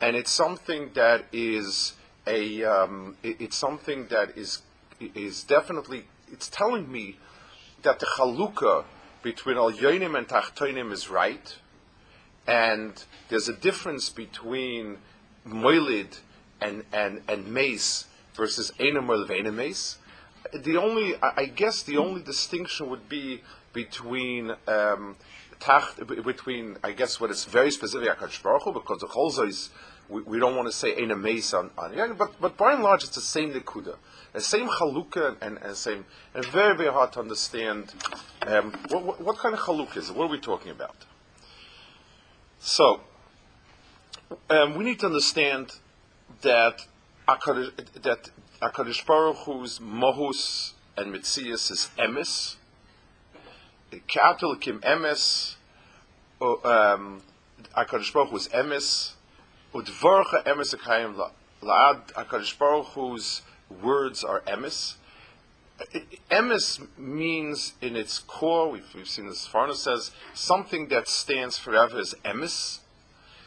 and 0.00 0.14
it's 0.14 0.30
something 0.30 0.90
that 0.94 1.24
is 1.32 1.94
a 2.26 2.64
um, 2.64 3.16
it, 3.22 3.40
it's 3.40 3.56
something 3.56 4.08
that 4.08 4.36
is 4.36 4.60
is 5.00 5.42
definitely 5.42 6.04
it's 6.30 6.48
telling 6.48 6.90
me 6.92 7.16
that 7.82 7.98
the 8.00 8.06
chalukah 8.18 8.84
between 9.22 9.56
al 9.56 9.72
yonim 9.72 10.18
and 10.18 10.28
tachtonim 10.28 10.92
is 10.92 11.08
right, 11.08 11.56
and 12.46 13.04
there's 13.30 13.48
a 13.48 13.54
difference 13.54 14.10
between 14.10 14.98
moilid 15.48 16.18
and 16.60 16.84
and 16.92 17.22
and 17.26 17.46
mace 17.46 18.06
versus 18.34 18.70
or 18.78 18.84
Leveinames. 18.84 19.96
The 20.52 20.76
only, 20.76 21.16
I 21.20 21.46
guess, 21.46 21.82
the 21.82 21.96
only 21.96 22.22
distinction 22.22 22.88
would 22.90 23.08
be 23.08 23.42
between 23.72 24.52
um, 24.68 25.16
between, 26.24 26.76
I 26.84 26.92
guess, 26.92 27.20
what 27.20 27.30
is 27.30 27.44
very 27.44 27.70
specific 27.70 28.08
Akash 28.08 28.42
Baruch 28.42 28.72
because 28.72 29.00
the 29.00 29.06
Cholza 29.06 29.48
is, 29.48 29.70
we, 30.08 30.22
we, 30.22 30.38
don't 30.38 30.54
want 30.54 30.68
to 30.68 30.72
say 30.72 30.94
Eina 30.94 31.20
Meis 31.20 31.52
on, 31.54 31.70
on 31.78 32.16
but, 32.16 32.40
but 32.40 32.56
by 32.56 32.74
and 32.74 32.82
large, 32.82 33.04
it's 33.04 33.14
the 33.14 33.20
same 33.20 33.52
Nikuda. 33.52 33.96
The 34.32 34.40
same 34.40 34.68
Chalukah 34.68 35.36
and, 35.40 35.58
and 35.58 35.76
same, 35.76 36.04
and 36.34 36.44
very, 36.46 36.76
very 36.76 36.92
hard 36.92 37.12
to 37.12 37.20
understand 37.20 37.94
um, 38.46 38.72
what, 38.88 39.02
what, 39.04 39.20
what, 39.20 39.38
kind 39.38 39.54
of 39.54 39.60
Chalukah 39.60 39.96
is 39.96 40.10
it? 40.10 40.16
What 40.16 40.24
are 40.24 40.32
we 40.32 40.38
talking 40.38 40.70
about? 40.70 40.96
So, 42.58 43.00
um, 44.50 44.76
we 44.76 44.84
need 44.84 45.00
to 45.00 45.06
understand 45.06 45.72
that 46.42 46.86
that 47.26 48.30
Akadosh 48.62 49.04
Baruch 49.04 49.36
Hu's 49.38 49.80
mohus 49.80 50.72
and 50.96 51.12
mitzias 51.12 51.70
is 51.70 51.90
emes. 51.98 52.56
Katul 54.08 54.60
kim 54.60 54.80
emes. 54.80 55.54
Um, 56.40 57.22
Akadosh 57.76 58.12
Baruch 58.12 58.30
Hu's 58.30 58.48
emes. 58.48 59.12
Udvarcha 59.74 60.44
emes 60.44 60.74
akayim 60.74 61.30
laad. 61.62 62.12
Akadosh 62.12 62.58
Baruch 62.58 62.86
Hu's 62.86 63.42
words 63.82 64.24
are 64.24 64.40
emes. 64.42 64.94
Emes 66.30 66.86
means 66.96 67.74
in 67.82 67.96
its 67.96 68.18
core, 68.18 68.70
we've, 68.70 68.94
we've 68.94 69.08
seen 69.08 69.26
this, 69.26 69.46
Farna 69.46 69.74
says, 69.74 70.10
something 70.32 70.88
that 70.88 71.06
stands 71.06 71.58
forever 71.58 72.00
is 72.00 72.14
emes, 72.24 72.78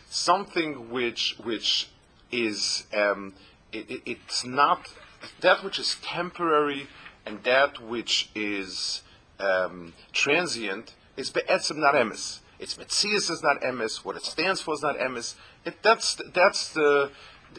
something 0.10 0.92
which 0.92 1.36
which 1.44 1.90
is 2.32 2.86
um, 2.96 3.34
it, 3.72 3.90
it, 3.90 4.02
it's 4.06 4.46
not 4.46 4.94
that 5.42 5.64
which 5.64 5.80
is 5.80 5.98
temporary 6.02 6.88
and 7.26 7.44
that 7.44 7.82
which 7.82 8.30
is 8.36 9.02
um, 9.40 9.94
transient 10.12 10.96
is 11.18 11.30
be'etzim 11.30 11.78
not 11.78 11.96
emes. 11.96 12.40
Its 12.60 12.76
metzias 12.76 13.32
is 13.32 13.42
not 13.42 13.62
emes. 13.62 14.04
What 14.04 14.16
it 14.18 14.24
stands 14.24 14.62
for 14.62 14.74
is 14.74 14.82
not 14.82 14.98
emes. 14.98 15.36
That's 15.82 16.18
that's 16.34 16.74
the 16.74 17.12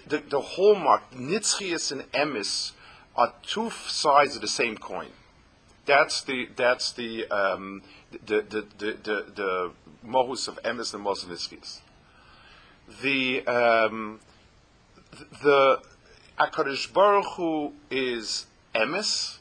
the, 0.06 0.18
the 0.18 0.40
hallmark. 0.40 1.10
Nitzchias 1.12 1.90
and 1.92 2.02
emes 2.12 2.72
are 3.16 3.32
two 3.42 3.70
sides 3.70 4.36
of 4.36 4.42
the 4.42 4.48
same 4.48 4.76
coin. 4.76 5.08
That's 5.86 6.22
the 6.22 6.48
that's 6.54 6.92
the 6.92 7.26
um, 7.28 7.82
the, 8.12 8.42
the, 8.42 8.66
the, 8.78 8.92
the, 9.02 9.26
the 9.34 9.72
mohus 10.06 10.48
of 10.48 10.62
emes 10.62 10.94
and 10.94 11.04
mohus 11.04 11.24
nitzchias. 11.24 11.80
The 13.02 13.46
um, 13.46 14.20
the 15.42 15.80
Akadosh 16.38 16.92
Baruch 16.92 17.26
Hu 17.36 17.72
is 17.90 18.46
emes, 18.74 19.38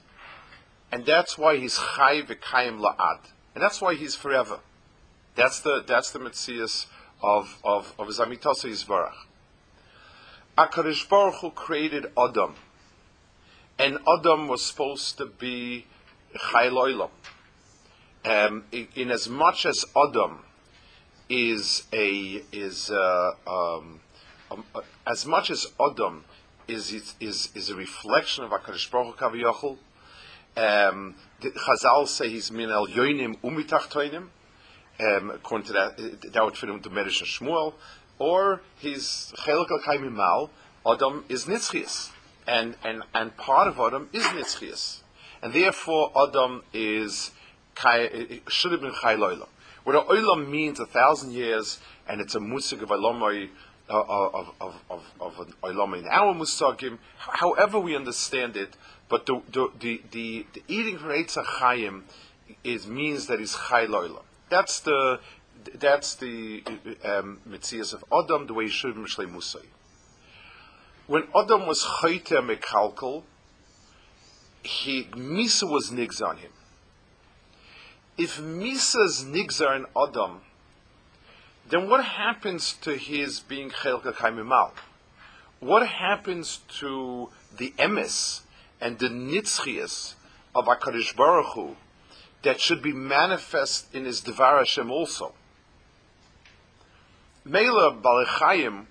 and 0.91 1.05
that's 1.05 1.37
why 1.37 1.57
he's 1.57 1.77
chai 1.77 2.21
v'kayim 2.21 2.79
la'ad, 2.79 3.19
and 3.53 3.63
that's 3.63 3.81
why 3.81 3.95
he's 3.95 4.15
forever. 4.15 4.59
That's 5.35 5.59
the 5.59 5.83
that's 5.85 6.11
the 6.11 6.19
mitzias 6.19 6.87
of 7.21 7.57
of 7.63 7.93
of 7.99 8.07
Zamitasa 8.07 8.65
Yisbarach. 8.65 9.13
Akadosh 10.57 11.07
Baruch 11.07 11.35
Hu 11.35 11.51
created 11.51 12.07
Adam, 12.17 12.55
and 13.77 13.97
Adam 14.07 14.47
was 14.47 14.65
supposed 14.65 15.17
to 15.17 15.25
be 15.25 15.85
chai 16.37 16.67
loilam. 16.67 17.11
Um, 18.25 18.65
in, 18.71 18.87
in, 18.95 19.11
as 19.11 19.29
much 19.29 19.65
as 19.65 19.85
Adam 19.95 20.39
is 21.29 21.83
a 21.93 22.43
is 22.51 22.91
uh, 22.91 23.31
um, 23.47 24.01
um, 24.51 24.65
uh, 24.75 24.81
as 25.07 25.25
much 25.25 25.49
as 25.49 25.67
Adam 25.79 26.25
is 26.67 26.91
is 27.19 27.49
is 27.55 27.69
a 27.69 27.75
reflection 27.75 28.43
of 28.43 28.51
Hakadosh 28.51 28.91
Baruch 28.91 29.19
Hu. 29.61 29.77
Um, 30.59 31.15
Chazal 31.41 32.05
say 32.07 32.29
he's 32.29 32.51
min 32.51 32.69
el 32.69 32.87
yoinim 32.87 33.37
umitachtoinim. 33.41 34.27
Um, 34.99 35.31
according 35.31 35.67
to 35.67 35.73
that, 35.73 35.91
uh, 35.97 36.29
that 36.33 36.43
would 36.43 36.57
fit 36.57 36.69
into 36.69 36.89
Medrash 36.89 37.21
and 37.21 37.29
Shmuel, 37.29 37.73
or 38.17 38.61
his 38.77 39.33
chelik 39.37 39.69
al 39.71 40.09
mal. 40.09 40.49
Adam 40.85 41.23
is 41.29 41.45
nitzchias, 41.45 42.11
and 42.45 42.75
and 42.83 43.03
and 43.13 43.37
part 43.37 43.69
of 43.69 43.79
Adam 43.79 44.09
is 44.11 44.23
nitzchias, 44.23 44.99
and 45.41 45.53
therefore 45.53 46.11
Adam 46.17 46.63
is 46.73 47.31
uh, 47.85 47.89
uh, 47.89 48.07
should 48.49 48.73
have 48.73 48.81
been 48.81 48.93
chai 49.01 49.15
loilam. 49.15 49.47
What 49.85 49.95
a 49.95 50.01
oilam 50.01 50.49
means 50.49 50.81
a 50.81 50.85
thousand 50.85 51.31
years, 51.31 51.79
and 52.07 52.19
it's 52.19 52.35
a 52.35 52.41
musik 52.41 52.81
of 52.81 52.89
alamai 52.89 53.49
of, 53.89 54.53
of, 54.61 54.75
of, 54.89 55.03
of 55.19 55.39
an 55.39 55.53
olam 55.63 55.97
in 55.97 56.07
our 56.07 56.33
musagim, 56.33 56.99
however 57.17 57.79
we 57.79 57.95
understand 57.95 58.55
it, 58.55 58.75
but 59.09 59.25
the, 59.25 59.41
the, 59.51 59.69
the, 59.79 60.01
the, 60.11 60.45
the 60.53 60.63
eating 60.67 60.99
for 60.99 61.07
Eitzah 61.07 61.43
Chaim 61.43 62.05
is, 62.63 62.87
means 62.87 63.27
that 63.27 63.39
he's 63.39 63.55
Chai 63.55 63.87
Loilam. 63.87 64.23
That's 64.49 64.79
the, 64.79 65.19
that's 65.75 66.15
the 66.15 66.63
um, 67.03 67.39
of 67.45 68.03
Adam, 68.13 68.47
the 68.47 68.53
way 68.53 68.65
he 68.65 68.69
should 68.69 68.95
be 68.95 69.01
Musay. 69.01 69.65
When 71.07 71.23
Adam 71.35 71.65
was 71.65 71.83
Chayte 71.83 72.37
Mekalkal, 72.47 73.23
he, 74.63 75.05
Misa 75.05 75.69
was 75.69 75.89
Nigz 75.89 76.21
on 76.21 76.37
him. 76.37 76.51
If 78.17 78.39
Misa's 78.39 79.25
Nigzar 79.25 79.75
in 79.75 79.85
Adam, 79.97 80.41
then 81.69 81.89
what 81.89 82.03
happens 82.03 82.73
to 82.81 82.95
his 82.95 83.39
being 83.39 83.69
Chelka 83.69 84.13
Kaimimal? 84.13 84.71
What 85.59 85.87
happens 85.87 86.59
to 86.79 87.29
the 87.55 87.73
emes 87.79 88.41
and 88.81 88.99
the 88.99 89.07
nitzchias 89.07 90.15
of 90.55 90.65
HaKadosh 90.65 91.15
Baruch 91.15 91.53
Hu 91.53 91.75
that 92.43 92.59
should 92.59 92.81
be 92.81 92.93
manifest 92.93 93.93
in 93.93 94.05
his 94.05 94.21
Devar 94.21 94.57
Hashem 94.57 94.89
also? 94.91 95.33
Mela 97.43 97.93
Balechayim, 97.93 98.85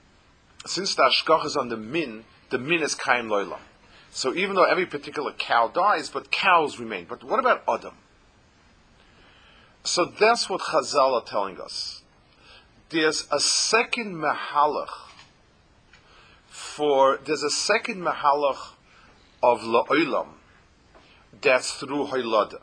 since 0.67 0.95
the 0.95 1.03
Ashkach 1.03 1.47
is 1.47 1.57
on 1.57 1.69
the 1.69 1.77
min, 1.77 2.25
the 2.51 2.59
min 2.59 2.83
is 2.83 2.95
Kaim 2.95 3.29
Loila. 3.29 3.59
So 4.11 4.35
even 4.35 4.57
though 4.57 4.65
every 4.65 4.87
particular 4.87 5.33
cow 5.33 5.69
dies, 5.69 6.09
but 6.09 6.31
cows 6.31 6.79
remain. 6.79 7.07
But 7.09 7.23
what 7.23 7.39
about 7.39 7.63
Adam? 7.69 7.95
So 9.85 10.05
that's 10.05 10.51
what 10.51 10.61
Chazal 10.61 11.13
are 11.13 11.25
telling 11.25 11.61
us 11.61 12.03
there's 12.91 13.29
a 13.31 13.41
second 13.41 14.17
mahalach 14.17 14.89
for 16.49 17.19
there's 17.25 17.43
a 17.43 17.51
second 17.51 18.03
mahalach 18.03 18.73
of 19.43 19.61
la'olam 19.61 20.29
that's 21.41 21.73
through 21.73 22.07
Haylada. 22.07 22.61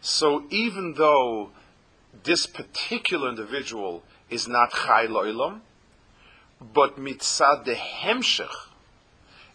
So 0.00 0.44
even 0.50 0.94
though 0.94 1.50
this 2.24 2.46
particular 2.46 3.28
individual 3.28 4.02
is 4.30 4.48
not 4.48 4.72
Chai 4.72 5.06
Lo'ilam, 5.06 5.60
but 6.60 6.96
mitzad 6.96 7.64
the 7.64 7.74
Hemshech, 7.74 8.52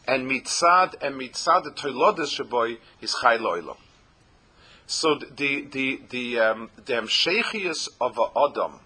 and 0.07 0.29
mitzad 0.29 0.95
and 1.01 1.15
mitzad 1.15 1.63
the 1.63 1.71
Toilodes 1.71 2.37
Shaboy 2.37 2.77
is 3.01 3.15
Chai 3.21 3.37
Lo'ilam. 3.37 3.77
So 4.87 5.15
the 5.15 5.65
the 5.65 6.01
the 6.09 6.39
um, 6.39 6.69
the 6.85 6.93
Hemshechius 6.93 7.89
of 7.99 8.17
a 8.17 8.39
Adam 8.39 8.79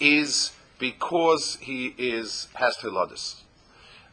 is 0.00 0.52
because 0.78 1.58
he 1.60 1.94
is 1.98 2.48
has 2.54 2.76
Hiladis. 2.78 3.42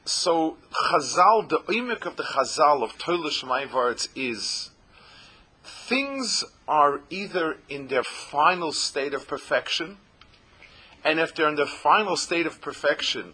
So 0.10 0.58
Chazal, 0.74 1.48
the 1.48 1.60
imik 1.60 2.06
of 2.06 2.16
the 2.16 2.24
Chazal 2.24 2.84
of 2.84 2.98
Toilah 2.98 3.30
Shemayim 3.30 3.70
Varetz 3.70 4.08
is 4.16 4.72
things 5.64 6.44
are 6.68 7.02
either 7.12 7.58
in 7.70 7.90
their 7.90 8.04
final 8.04 8.72
state 8.72 9.14
of 9.14 9.28
perfection, 9.28 9.98
and 11.04 11.20
if 11.20 11.36
they're 11.36 11.48
in 11.48 11.56
the 11.56 11.68
final 11.68 12.18
state 12.18 12.48
of 12.48 12.60
perfection, 12.60 13.34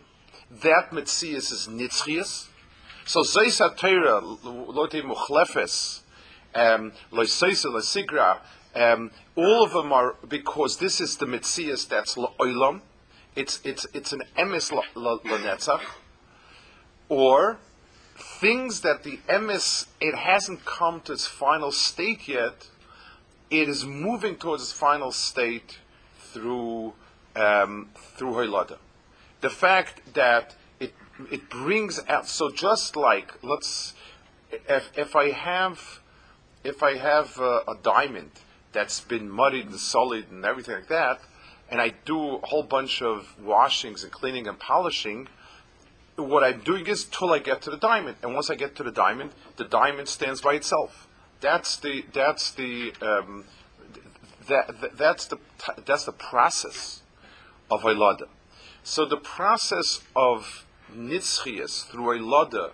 that 0.52 0.92
Metzias 0.92 1.52
is 1.52 1.68
Nitzchias. 1.72 2.48
So 3.06 3.22
Zeis 3.22 3.62
HaTeira, 3.62 4.22
Lote 4.44 5.02
Muchlefes, 5.02 6.02
um, 6.54 6.92
Loiseisa, 7.12 7.68
Losigra, 7.68 8.40
um, 8.76 9.12
all 9.38 9.64
of 9.64 9.72
them 9.72 9.94
are 9.94 10.16
because 10.28 10.78
this 10.78 11.00
is 11.00 11.16
the 11.18 11.26
Metzias 11.26 11.88
that's 11.88 12.16
Oilam. 12.16 12.82
It's, 13.34 13.62
it's, 13.64 13.88
it's 13.94 14.12
an 14.12 14.24
Emes 14.38 14.72
Lanetzach. 14.96 15.82
Or 17.10 17.58
things 18.18 18.82
that 18.82 19.04
the 19.04 19.20
emes 19.30 19.88
it 20.00 20.16
hasn't 20.16 20.66
come 20.66 21.02
to 21.02 21.14
its 21.14 21.28
final 21.28 21.72
state 21.72 22.28
yet. 22.28 22.68
It 23.50 23.70
is 23.70 23.86
moving 23.86 24.36
towards 24.36 24.64
its 24.64 24.72
final 24.72 25.12
state 25.12 25.80
through 26.20 26.94
um, 27.36 27.90
through 27.96 28.34
Hoylada. 28.34 28.78
The 29.42 29.50
fact 29.50 30.14
that 30.14 30.56
it 30.80 30.94
it 31.32 31.50
brings 31.50 32.00
out 32.08 32.28
so 32.28 32.50
just 32.50 32.96
like 32.96 33.34
let's 33.44 33.94
if 34.52 34.92
if 34.98 35.16
I 35.16 35.32
have 35.32 36.00
if 36.64 36.82
I 36.82 36.98
have 36.98 37.40
a, 37.40 37.62
a 37.68 37.78
diamond 37.84 38.32
that's 38.72 39.00
been 39.00 39.30
muddied 39.30 39.68
and 39.68 39.80
solid 39.80 40.32
and 40.32 40.44
everything 40.44 40.76
like 40.76 40.88
that, 40.88 41.22
and 41.70 41.80
I 41.80 41.94
do 42.06 42.38
a 42.38 42.46
whole 42.46 42.64
bunch 42.64 43.02
of 43.02 43.36
washings 43.42 44.04
and 44.04 44.12
cleaning 44.12 44.48
and 44.48 44.60
polishing, 44.60 45.28
what 46.16 46.44
I'm 46.44 46.62
doing 46.62 46.88
is 46.88 47.06
till 47.06 47.34
I 47.34 47.40
get 47.40 47.62
to 47.64 47.70
the 47.70 47.78
diamond, 47.78 48.18
and 48.22 48.34
once 48.34 48.50
I 48.50 48.56
get 48.56 48.76
to 48.78 48.84
the 48.84 48.92
diamond, 48.92 49.32
the 49.58 49.66
diamond 49.66 50.08
stands 50.08 50.42
by 50.42 50.54
itself. 50.54 51.08
That's 51.42 51.78
the 51.78 52.06
that's 52.14 52.52
the 52.52 52.94
um, 53.02 53.46
that, 54.48 54.80
that, 54.82 54.98
that's 54.98 55.26
the 55.26 55.38
that's 55.86 56.06
the 56.06 56.14
process 56.14 57.02
of 57.70 57.82
Eilada. 57.82 58.28
So 58.84 59.06
the 59.06 59.18
process 59.18 60.02
of 60.16 60.66
Nitzchias 60.96 61.88
through 61.88 62.20
Eilada 62.20 62.72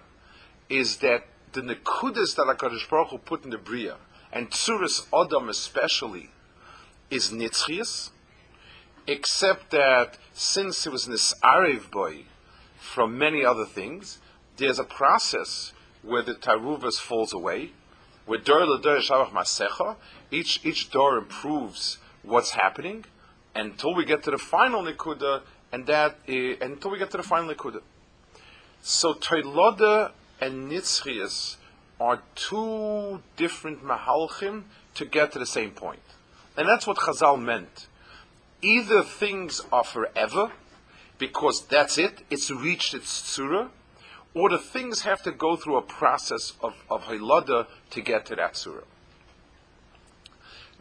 is 0.70 0.98
that 0.98 1.26
the 1.54 1.62
nekudas 1.62 2.36
that 2.36 2.46
Hakadosh 2.48 2.90
Baruch 2.90 3.10
Hu 3.10 3.18
put 3.18 3.44
in 3.44 3.50
the 3.50 3.58
bria 3.58 3.98
and 4.32 4.52
Tzuris 4.52 5.08
Adam 5.14 5.50
especially 5.50 6.30
is 7.10 7.32
Nitzchias, 7.32 8.12
except 9.08 9.72
that 9.72 10.18
since 10.34 10.86
it 10.86 10.92
was 10.92 11.08
Nisarev 11.08 11.90
boy 11.92 12.26
from 12.92 13.18
many 13.18 13.46
other 13.46 13.66
things, 13.66 14.20
there's 14.58 14.78
a 14.78 14.84
process 14.84 15.72
where 16.02 16.22
the 16.22 16.34
taruvas 16.34 17.00
falls 17.00 17.32
away, 17.32 17.72
where 18.26 18.40
dor 18.40 18.66
l'dor 18.66 18.98
shavach 18.98 19.32
masecha, 19.32 19.96
each 20.30 20.60
each 20.66 20.92
door 20.92 21.18
improves 21.18 21.98
what's 22.22 22.52
happening 22.52 23.06
until 23.56 23.96
we 23.96 24.04
get 24.04 24.24
to 24.24 24.32
the 24.32 24.38
final 24.38 24.84
nikuda, 24.84 25.42
and 25.72 25.86
that 25.88 26.18
uh, 26.28 26.66
until 26.66 26.92
we 26.92 26.98
get 26.98 27.10
to 27.12 27.18
the 27.18 27.24
final 27.24 27.54
nikuda. 27.54 27.82
So 28.82 29.14
toiloda 29.14 30.12
and 30.42 30.70
nitzchias 30.70 31.56
are 31.98 32.22
two 32.36 33.22
different 33.38 33.86
mahalchim 33.86 34.64
to 34.96 35.06
get 35.06 35.32
to 35.32 35.40
the 35.40 35.46
same 35.46 35.72
point, 35.72 36.08
and 36.58 36.68
that's 36.68 36.86
what 36.86 36.98
Chazal 36.98 37.42
meant. 37.42 37.88
Either 38.62 39.02
things 39.02 39.62
are 39.72 39.86
forever, 39.86 40.52
because 41.22 41.68
that's 41.68 42.00
it, 42.00 42.24
it's 42.32 42.50
reached 42.50 42.96
its 42.96 43.22
tzura, 43.22 43.70
or 44.34 44.50
the 44.50 44.58
things 44.58 45.04
have 45.04 45.22
to 45.22 45.32
go 45.32 45.56
through 45.56 45.78
a 45.78 45.82
process 45.84 46.54
of, 46.64 46.74
of 46.90 47.04
hilada 47.04 47.68
to 47.92 48.02
get 48.02 48.26
to 48.26 48.36
that 48.36 48.56
tzura. 48.56 48.84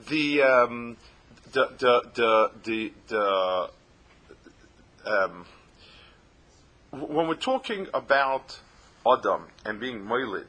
The, 0.09 0.42
um, 0.42 0.97
the, 1.52 1.68
the, 1.78 2.02
the, 2.14 2.50
the, 2.64 2.92
the 3.09 3.70
um, 5.04 5.44
when 6.90 7.28
we're 7.28 7.35
talking 7.35 7.88
about 7.92 8.61
Adam 9.06 9.49
and 9.66 9.78
being 9.78 10.00
moilid, 10.00 10.49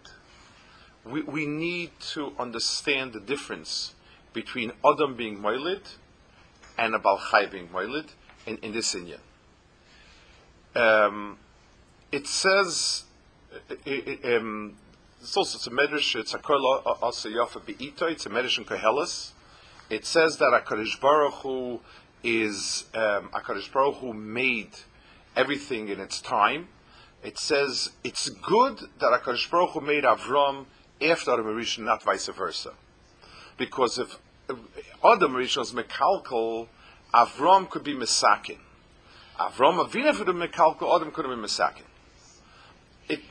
we, 1.03 1.21
we 1.23 1.45
need 1.45 1.91
to 2.13 2.31
understand 2.39 3.11
the 3.11 3.19
difference 3.19 3.93
between 4.31 4.71
Adam 4.85 5.17
being 5.17 5.37
moilid 5.39 5.81
and 6.77 6.95
a 6.95 6.99
Balchai 6.99 7.51
being 7.51 7.67
moilid 7.67 8.07
in, 8.45 8.55
in 8.59 8.71
this 8.71 8.95
inyan. 8.95 9.19
Um, 10.75 11.37
it 12.11 12.27
says, 12.27 13.03
um, 14.25 14.75
it's 15.21 15.37
also 15.37 15.57
it's 15.57 15.67
a 15.67 15.71
medrash. 15.71 16.19
It's 16.19 16.33
a 16.33 16.39
kol 16.39 16.65
also 17.01 17.29
yafa 17.29 17.61
beito. 17.61 18.09
It's 18.09 18.25
a 18.25 18.29
medrash 18.29 18.57
in 18.57 18.65
Koheles. 18.65 19.31
It 19.89 20.05
says 20.05 20.37
that 20.37 20.51
Hakadosh 20.53 20.99
Baruch 21.01 21.33
Hu 21.33 21.79
is 22.23 22.85
um, 22.93 23.29
Hakadosh 23.29 23.71
Baruch 23.71 23.95
Hu 23.97 24.13
made 24.13 24.71
everything 25.35 25.89
in 25.89 25.99
its 25.99 26.21
time. 26.21 26.69
It 27.23 27.37
says 27.37 27.91
it's 28.03 28.29
good 28.29 28.79
that 28.99 29.21
Hakadosh 29.21 29.51
Baruch 29.51 29.71
Hu 29.71 29.81
made 29.81 30.05
Avram 30.05 30.65
after 31.01 31.33
Adam 31.33 31.45
Rishon, 31.45 31.79
not 31.79 32.03
vice 32.03 32.27
versa, 32.27 32.73
because 33.57 33.97
if, 33.99 34.17
Adam 35.03 35.33
Rishon 35.33 35.57
was 35.57 35.73
mekalkal, 35.73 36.67
Avram 37.13 37.69
could 37.69 37.83
be 37.83 37.93
misakin. 37.93 38.57
Avram 39.41 39.83
Avinu 39.83 40.15
have 40.15 40.25
been 40.25 40.35
Mekalko, 40.35 40.95
Adam 40.95 41.11
could 41.11 41.25
have 41.25 41.33
been 41.33 41.43
Mesakin. 41.43 41.83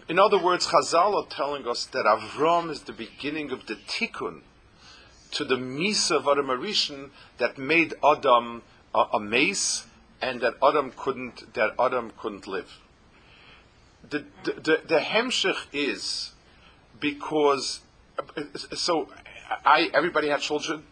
in 0.09 0.19
other 0.19 0.43
words, 0.43 0.67
Chazal 0.67 1.15
are 1.15 1.29
telling 1.29 1.69
us 1.69 1.87
that 1.87 2.05
Avram 2.05 2.69
is 2.71 2.83
the 2.83 2.93
beginning 2.93 3.53
of 3.53 3.67
the 3.67 3.77
tikkun 3.77 4.41
to 5.31 5.45
the 5.45 5.55
Misa 5.55 6.17
of 6.17 6.27
Adam 6.27 6.47
Arishan 6.47 7.11
that 7.39 7.59
made 7.59 7.95
Adam 8.05 8.63
a, 8.93 9.05
a 9.15 9.21
mace 9.21 9.87
and 10.21 10.41
that 10.41 10.55
Adam 10.63 10.93
couldn't 10.97 11.55
that 11.55 11.75
Adam 11.79 12.13
couldn't 12.19 12.49
live. 12.49 12.79
The 14.09 14.25
the, 14.43 14.53
the, 14.53 14.81
the 14.89 14.99
Hemshech 14.99 15.67
is 15.73 16.33
because 16.99 17.81
so 18.75 19.09
I 19.65 19.91
everybody 19.95 20.29
had 20.29 20.41
children. 20.41 20.83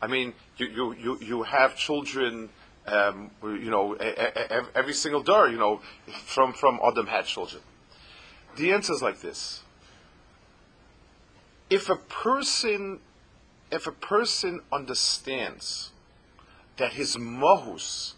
I 0.00 0.06
mean, 0.06 0.32
you 0.56 0.66
you 0.66 0.94
you, 0.94 1.18
you 1.20 1.42
have 1.42 1.76
children 1.76 2.48
um, 2.86 3.30
you 3.42 3.70
know, 3.70 3.94
every 4.74 4.92
single 4.92 5.22
door, 5.22 5.48
you 5.48 5.58
know, 5.58 5.80
from, 6.24 6.52
from 6.52 6.80
Adam 6.84 7.06
had 7.06 7.26
children. 7.26 7.62
The 8.56 8.72
answer 8.72 8.92
is 8.92 9.02
like 9.02 9.20
this. 9.20 9.62
If 11.70 11.88
a 11.88 11.96
person, 11.96 13.00
if 13.70 13.86
a 13.86 13.92
person 13.92 14.60
understands 14.70 15.90
that 16.76 16.94
his 16.94 17.16
mahus 17.16 18.14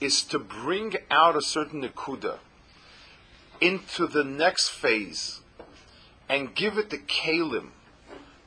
is 0.00 0.22
to 0.22 0.38
bring 0.38 0.94
out 1.10 1.36
a 1.36 1.42
certain 1.42 1.82
nekuda 1.82 2.38
into 3.60 4.06
the 4.06 4.24
next 4.24 4.68
phase 4.70 5.40
and 6.28 6.54
give 6.54 6.78
it 6.78 6.88
the 6.88 6.98
kalim 6.98 7.70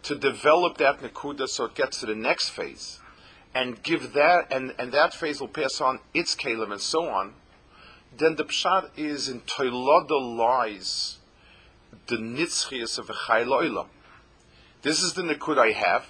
to 0.01 0.15
develop 0.15 0.77
that 0.77 0.99
nekuda 1.01 1.47
so 1.47 1.65
it 1.65 1.75
gets 1.75 1.99
to 1.99 2.07
the 2.07 2.15
next 2.15 2.49
phase, 2.49 2.99
and 3.55 3.81
give 3.83 4.13
that, 4.13 4.51
and, 4.51 4.73
and 4.79 4.91
that 4.91 5.13
phase 5.13 5.39
will 5.39 5.47
pass 5.47 5.79
on 5.79 5.99
its 6.13 6.35
kalim 6.35 6.71
and 6.71 6.81
so 6.81 7.07
on, 7.07 7.33
then 8.17 8.35
the 8.35 8.45
pshat 8.45 8.89
is 8.97 9.29
in 9.29 9.41
toilada 9.41 10.37
lies 10.37 11.17
the 12.07 12.17
nitzchias 12.17 12.97
of 12.97 13.09
a 13.09 13.13
chayla 13.13 13.87
This 14.81 15.01
is 15.01 15.13
the 15.13 15.21
nikud 15.21 15.57
I 15.57 15.71
have. 15.71 16.05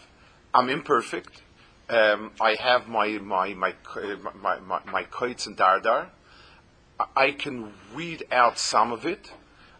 I'm 0.53 0.69
imperfect. 0.69 1.41
Um, 1.89 2.32
I 2.39 2.56
have 2.60 2.88
my 2.88 3.10
my 3.19 3.53
my 3.53 3.73
my 4.41 4.60
my, 4.60 4.79
my 4.91 5.03
kites 5.03 5.45
and 5.45 5.58
dardar. 5.58 6.08
I 7.15 7.32
can 7.32 7.73
weed 7.95 8.23
out 8.32 8.58
some 8.58 8.91
of 8.91 9.06
it. 9.06 9.32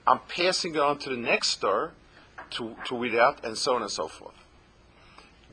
I'm 0.06 0.19
passing 0.28 0.76
it 0.76 0.82
on 0.82 0.97
to 0.99 1.10
the 1.10 1.17
next 1.17 1.49
star 1.49 1.93
to, 2.52 2.76
to 2.86 2.97
read 2.97 3.15
out, 3.15 3.45
and 3.45 3.58
so 3.58 3.76
on 3.76 3.82
and 3.82 3.91
so 3.91 4.08
forth. 4.08 4.36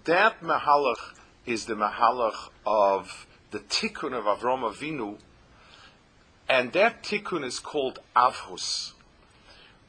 That 0.04 0.40
mahalach 0.40 1.19
is 1.46 1.66
the 1.66 1.74
mahalach 1.74 2.50
of 2.66 3.26
the 3.50 3.58
tikkun 3.58 4.12
of 4.12 4.24
Avram 4.24 4.70
Avinu, 4.70 5.18
and 6.48 6.72
that 6.72 7.02
tikkun 7.02 7.44
is 7.44 7.58
called 7.58 7.98
avhus. 8.14 8.92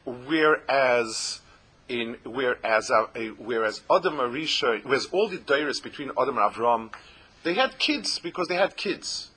Whereas 0.06 1.42
in 1.88 2.18
whereas 2.24 2.90
uh, 2.90 3.06
whereas 3.38 3.82
Adam 3.92 4.20
Arisha, 4.20 4.80
whereas 4.84 5.08
all 5.12 5.28
the 5.28 5.38
dairies 5.38 5.80
between 5.80 6.10
Adam 6.20 6.38
and 6.38 6.54
Avram, 6.54 6.94
they 7.44 7.54
had 7.54 7.78
kids 7.78 8.18
because 8.20 8.48
they 8.48 8.56
had 8.56 8.76
kids, 8.78 9.30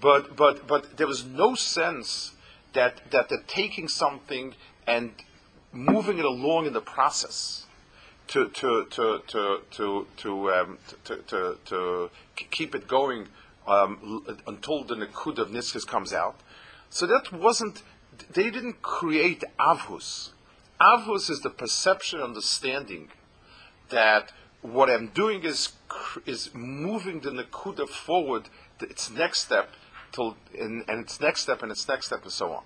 but 0.00 0.36
but 0.36 0.66
but 0.66 0.96
there 0.96 1.06
was 1.06 1.24
no 1.24 1.54
sense 1.54 2.32
that 2.72 3.10
that 3.10 3.28
they're 3.28 3.44
taking 3.46 3.88
something 3.88 4.54
and 4.86 5.12
moving 5.72 6.18
it 6.18 6.24
along 6.24 6.66
in 6.66 6.72
the 6.72 6.80
process 6.80 7.66
to 8.30 8.48
to 8.48 8.86
to 8.90 9.22
to 9.26 9.60
to 9.72 10.06
to, 10.16 10.52
um, 10.52 10.78
to, 11.04 11.16
to, 11.16 11.58
to, 11.66 12.10
keep 12.50 12.74
it 12.76 12.86
going 12.86 13.26
um, 13.66 14.24
until 14.46 14.84
the 14.84 14.94
Nakud 14.94 15.38
of 15.38 15.86
comes 15.86 16.12
out. 16.12 16.40
So 16.90 17.06
that 17.06 17.32
wasn't 17.32 17.82
they 18.32 18.50
didn't 18.50 18.82
create 18.82 19.42
avhus. 19.58 20.30
Avhus 20.80 21.28
is 21.28 21.40
the 21.40 21.50
perception, 21.50 22.20
understanding 22.20 23.08
that 23.90 24.32
what 24.62 24.88
I'm 24.88 25.08
doing 25.08 25.42
is 25.42 25.72
is 26.24 26.50
moving 26.54 27.20
the 27.20 27.30
nakuda 27.30 27.88
forward 27.88 28.48
to 28.78 28.88
its 28.88 29.10
next 29.10 29.40
step, 29.40 29.70
till 30.12 30.36
and, 30.56 30.84
and 30.88 31.00
its 31.00 31.20
next 31.20 31.40
step 31.40 31.62
and 31.64 31.72
its 31.72 31.86
next 31.88 32.06
step 32.06 32.22
and 32.22 32.32
so 32.32 32.52
on. 32.52 32.64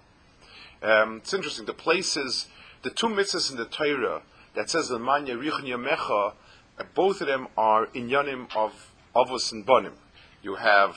Um, 0.83 1.17
it's 1.19 1.33
interesting. 1.33 1.65
The 1.65 1.73
places, 1.73 2.49
the 2.83 2.91
two 2.91 3.07
mitzvahs 3.07 3.51
in 3.51 3.57
the 3.57 3.65
Torah 3.65 4.21
that 4.55 4.71
says 4.71 4.89
the 4.89 4.99
manya 4.99 5.37
richon 5.37 5.65
yamecha, 5.65 6.33
both 6.95 7.21
of 7.21 7.27
them 7.27 7.49
are 7.57 7.87
inyanim 7.89 8.47
of 8.57 8.73
avos 9.15 9.53
and 9.53 9.67
bonim. 9.67 9.93
You 10.43 10.57
have 10.57 10.97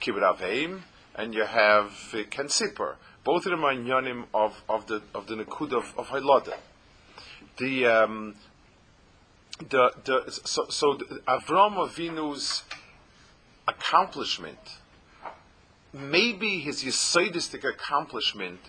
kibbut 0.00 0.22
aveim 0.22 0.80
and 1.14 1.34
you 1.34 1.44
have 1.44 2.14
uh. 2.14 2.94
Both 3.24 3.46
of 3.46 3.50
them 3.50 3.64
are 3.64 3.74
inyanim 3.74 4.24
of, 4.32 4.62
of 4.68 4.86
the 4.86 5.02
of 5.14 5.26
the 5.26 5.34
nakuda 5.36 5.74
of, 5.74 5.98
of 5.98 6.08
Hailada. 6.08 6.56
The 7.58 7.86
um, 7.86 8.34
the, 9.58 9.92
the, 10.04 10.40
so, 10.44 10.66
so 10.68 10.94
the, 10.94 11.20
Avram 11.26 11.76
Avinu's 11.76 12.62
accomplishment, 13.66 14.78
maybe 15.92 16.60
his 16.60 16.84
Yisodistic 16.84 17.68
accomplishment 17.68 18.60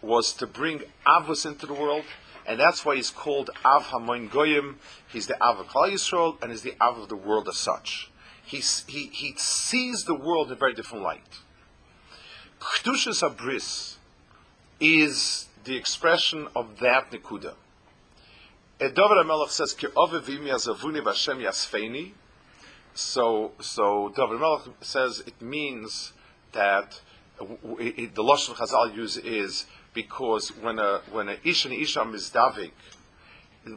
was 0.00 0.32
to 0.34 0.46
bring 0.46 0.82
Avos 1.06 1.44
into 1.44 1.66
the 1.66 1.74
world, 1.74 2.04
and 2.48 2.58
that's 2.58 2.82
why 2.82 2.96
he's 2.96 3.10
called 3.10 3.50
Av 3.62 3.84
Hamoin 3.88 4.30
Goyim. 4.30 4.78
He's 5.12 5.26
the 5.26 5.40
Av 5.40 5.60
of 5.60 5.66
Klal 5.66 5.92
Yisrael, 5.92 6.42
and 6.42 6.50
he's 6.50 6.62
the 6.62 6.74
Av 6.80 6.98
of 6.98 7.10
the 7.10 7.16
world 7.16 7.46
as 7.46 7.58
such. 7.58 8.10
He's, 8.42 8.84
he, 8.88 9.10
he 9.12 9.34
sees 9.36 10.04
the 10.04 10.14
world 10.14 10.46
in 10.46 10.54
a 10.54 10.56
very 10.56 10.72
different 10.72 11.04
light. 11.04 11.40
Kedushas 12.58 13.22
Abris 13.22 13.96
is 14.80 15.48
the 15.64 15.76
expression 15.76 16.48
of 16.56 16.78
that 16.78 17.10
Nikuda. 17.10 17.52
David 18.78 18.96
HaMelech 18.96 19.50
says, 19.50 19.74
Ki 19.74 19.88
vimi 19.88 20.48
azavuni 20.48 21.02
v'Hashem 21.02 21.44
yasfeini. 21.44 22.12
So, 22.94 23.52
so 23.60 24.10
David 24.16 24.38
HaMelech 24.38 24.72
says 24.80 25.22
it 25.26 25.42
means 25.42 26.14
that 26.52 26.98
it, 27.78 27.98
it, 27.98 28.14
the 28.14 28.22
Lashon 28.22 28.54
Chazal 28.54 28.96
use 28.96 29.18
is 29.18 29.66
because 30.02 30.50
when 30.50 30.78
a 30.78 31.00
when 31.10 31.28
a 31.28 31.36
ish 31.42 31.64
and 31.64 31.74
isha 31.74 32.02
mizdavik, 32.04 32.70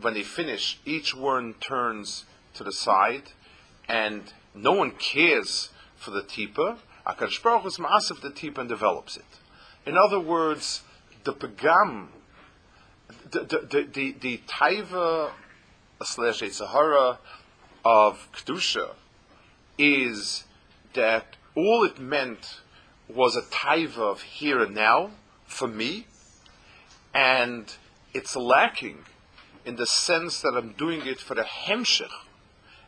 when 0.01 0.13
they 0.13 0.21
finish, 0.21 0.79
each 0.85 1.15
one 1.15 1.55
turns 1.55 2.25
to 2.53 2.63
the 2.63 2.71
side, 2.71 3.31
and 3.89 4.21
no 4.53 4.71
one 4.71 4.91
cares 4.91 5.69
for 5.97 6.11
the 6.11 6.21
tipa. 6.21 6.77
Akadosh 7.07 7.41
Baruch 7.41 7.65
is 7.65 7.79
massive 7.79 8.21
the 8.21 8.29
tipa 8.29 8.59
and 8.59 8.69
develops 8.69 9.17
it. 9.17 9.31
In 9.83 9.97
other 9.97 10.19
words, 10.19 10.81
the 11.23 11.33
pagam 11.33 12.09
the 13.31 13.39
the 13.73 13.89
the, 13.91 14.15
the 14.25 14.41
taiva 14.47 15.31
slash 16.03 16.43
Sahara 16.51 17.17
of 17.83 18.27
kedusha 18.31 18.89
is 19.79 20.43
that 20.93 21.35
all 21.55 21.83
it 21.83 21.97
meant 21.97 22.59
was 23.09 23.35
a 23.35 23.41
taiva 23.41 24.11
of 24.13 24.21
here 24.21 24.61
and 24.61 24.75
now 24.75 25.09
for 25.51 25.67
me, 25.67 26.07
and 27.13 27.75
it's 28.13 28.35
lacking 28.35 28.99
in 29.65 29.75
the 29.75 29.85
sense 29.85 30.41
that 30.41 30.53
I'm 30.55 30.73
doing 30.73 31.05
it 31.05 31.19
for 31.19 31.35
the 31.35 31.43
hemshech 31.43 32.09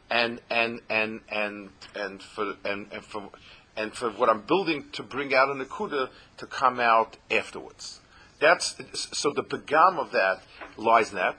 and 0.09 0.41
and 0.49 0.81
and 0.89 1.21
and 1.29 1.69
and 1.95 2.21
for 2.21 2.55
and, 2.65 2.87
and 2.91 3.03
for 3.03 3.29
and 3.75 3.93
for 3.93 4.09
what 4.11 4.29
I'm 4.29 4.41
building 4.41 4.85
to 4.93 5.03
bring 5.03 5.33
out 5.33 5.49
in 5.49 5.57
the 5.57 5.65
kuda 5.65 6.09
to 6.37 6.45
come 6.45 6.79
out 6.79 7.17
afterwards. 7.31 7.99
That's 8.39 8.75
so 9.13 9.31
the 9.31 9.43
begam 9.43 9.97
of 9.97 10.11
that 10.11 10.43
lies 10.77 11.11
in 11.11 11.15
that. 11.15 11.37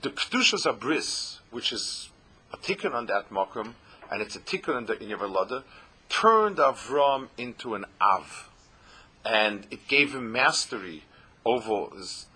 The 0.00 0.10
kedushas 0.10 0.66
abris, 0.66 1.38
which 1.50 1.72
is 1.72 2.10
a 2.52 2.56
tikkun 2.56 2.94
on 2.94 3.06
that 3.06 3.30
makom, 3.30 3.74
and 4.10 4.22
it's 4.22 4.36
a 4.36 4.40
tikkun 4.40 4.78
in 4.78 4.86
the 4.86 5.02
in 5.02 5.62
turned 6.08 6.56
Avram 6.56 7.28
into 7.36 7.74
an 7.74 7.84
av, 8.00 8.48
and 9.24 9.66
it 9.70 9.86
gave 9.88 10.14
him 10.14 10.32
mastery 10.32 11.02
over 11.48 11.88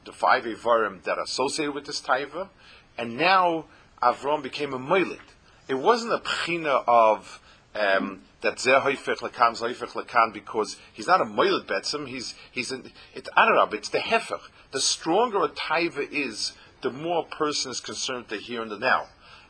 the 0.05 0.13
five 0.13 0.45
Avarim 0.45 1.03
that 1.03 1.19
are 1.19 1.25
associated 1.25 1.75
with 1.75 1.85
this 1.85 2.01
taiva, 2.01 2.49
and 2.97 3.17
now 3.17 3.67
Avram 4.03 4.43
became 4.43 4.73
a 4.73 4.79
moilit. 4.79 5.21
It 5.69 5.75
wasn't 5.75 6.15
a 6.15 6.19
pchina 6.19 6.83
of 6.87 7.41
um, 7.75 8.23
that 8.41 8.57
zeh 8.57 8.81
hoifech 8.81 9.19
lekan 9.19 9.53
hoifech 9.61 9.93
lekan 9.93 10.33
because 10.33 10.77
he's 10.93 11.07
not 11.07 11.21
a 11.21 11.25
moiled 11.25 11.67
betzim. 11.67 12.09
He's 12.09 12.35
he's 12.51 12.73
an, 12.73 12.91
it's 13.15 13.29
adarab. 13.37 13.75
It's 13.75 13.91
the 13.91 13.99
hefech. 13.99 14.41
The 14.73 14.81
stronger 14.81 15.45
a 15.45 15.49
taiva 15.49 16.11
is, 16.11 16.53
the 16.81 16.91
more 16.91 17.27
a 17.31 17.37
person 17.37 17.71
is 17.71 17.81
concerned 17.81 18.27
with 18.29 18.29
the 18.29 18.37
here 18.39 18.63
and 18.63 18.71
the 18.71 18.79
now, 18.79 19.09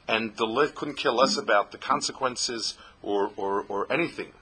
and 0.09 0.37
the 0.37 0.73
couldn't 0.75 0.97
care 0.97 1.13
less 1.13 1.37
about 1.37 1.71
the 1.71 1.79
consequences 1.79 2.77
or 3.01 3.31
or, 3.37 3.65
or 3.69 3.93
anything. 3.93 4.33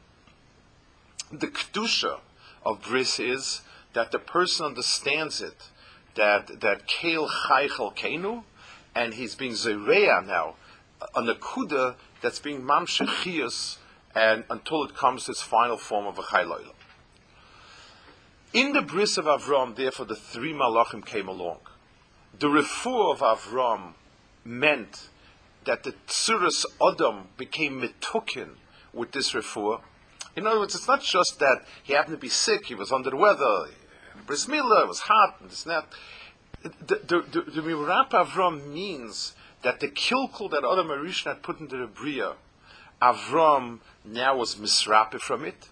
The 1.30 1.48
kedusha 1.48 2.20
of 2.64 2.82
bris 2.82 3.20
is 3.20 3.62
that 3.92 4.12
the 4.12 4.18
person 4.18 4.66
understands 4.66 5.40
it, 5.40 5.68
that 6.14 6.60
that 6.60 6.86
kail 6.86 7.28
chaychel 7.28 7.94
kenu, 7.96 8.44
and 8.94 9.14
he's 9.14 9.34
being 9.34 9.52
zereya 9.52 10.24
now, 10.26 10.54
uh, 11.00 11.06
on 11.14 11.28
a 11.28 11.34
nakuda 11.34 11.94
that's 12.20 12.38
being 12.38 12.62
mamshechias 12.62 13.78
and 14.14 14.44
until 14.50 14.84
it 14.84 14.94
comes 14.94 15.24
to 15.24 15.30
its 15.30 15.42
final 15.42 15.76
form 15.76 16.06
of 16.06 16.18
a 16.18 16.22
chayloila. 16.22 16.72
In 18.52 18.72
the 18.72 18.82
bris 18.82 19.16
of 19.16 19.26
Avram, 19.26 19.76
therefore, 19.76 20.06
the 20.06 20.16
three 20.16 20.52
malachim 20.52 21.06
came 21.06 21.28
along. 21.28 21.58
The 22.38 22.48
refuah 22.48 23.12
of 23.12 23.20
Avram 23.20 23.92
meant 24.44 25.08
that 25.64 25.84
the 25.84 25.94
tsuras 26.08 26.64
Adam 26.82 27.28
became 27.36 27.80
mitukin 27.80 28.56
with 28.92 29.12
this 29.12 29.32
refuah. 29.32 29.82
In 30.34 30.46
other 30.46 30.60
words, 30.60 30.74
it's 30.74 30.88
not 30.88 31.02
just 31.02 31.38
that 31.38 31.64
he 31.82 31.92
happened 31.92 32.16
to 32.16 32.20
be 32.20 32.28
sick, 32.28 32.66
he 32.66 32.74
was 32.74 32.90
under 32.90 33.10
the 33.10 33.16
weather, 33.16 33.66
bris 34.30 34.46
it 34.48 34.86
was 34.86 35.00
hot, 35.00 35.40
and 35.40 35.50
this 35.50 35.66
and. 35.66 35.86
The, 36.62 36.70
the, 36.86 37.20
the, 37.32 37.50
the 37.50 37.62
Avram 38.10 38.72
means 38.72 39.34
that 39.62 39.80
the 39.80 39.88
kilkul 39.88 40.48
that 40.52 40.58
Adam 40.58 40.86
Arishan 40.88 41.24
had 41.24 41.42
put 41.42 41.58
into 41.58 41.76
the 41.76 41.88
Bria, 41.88 42.34
Avram 43.02 43.80
now 44.04 44.36
was 44.36 44.54
misrape 44.54 45.20
from 45.20 45.44
it. 45.44 45.68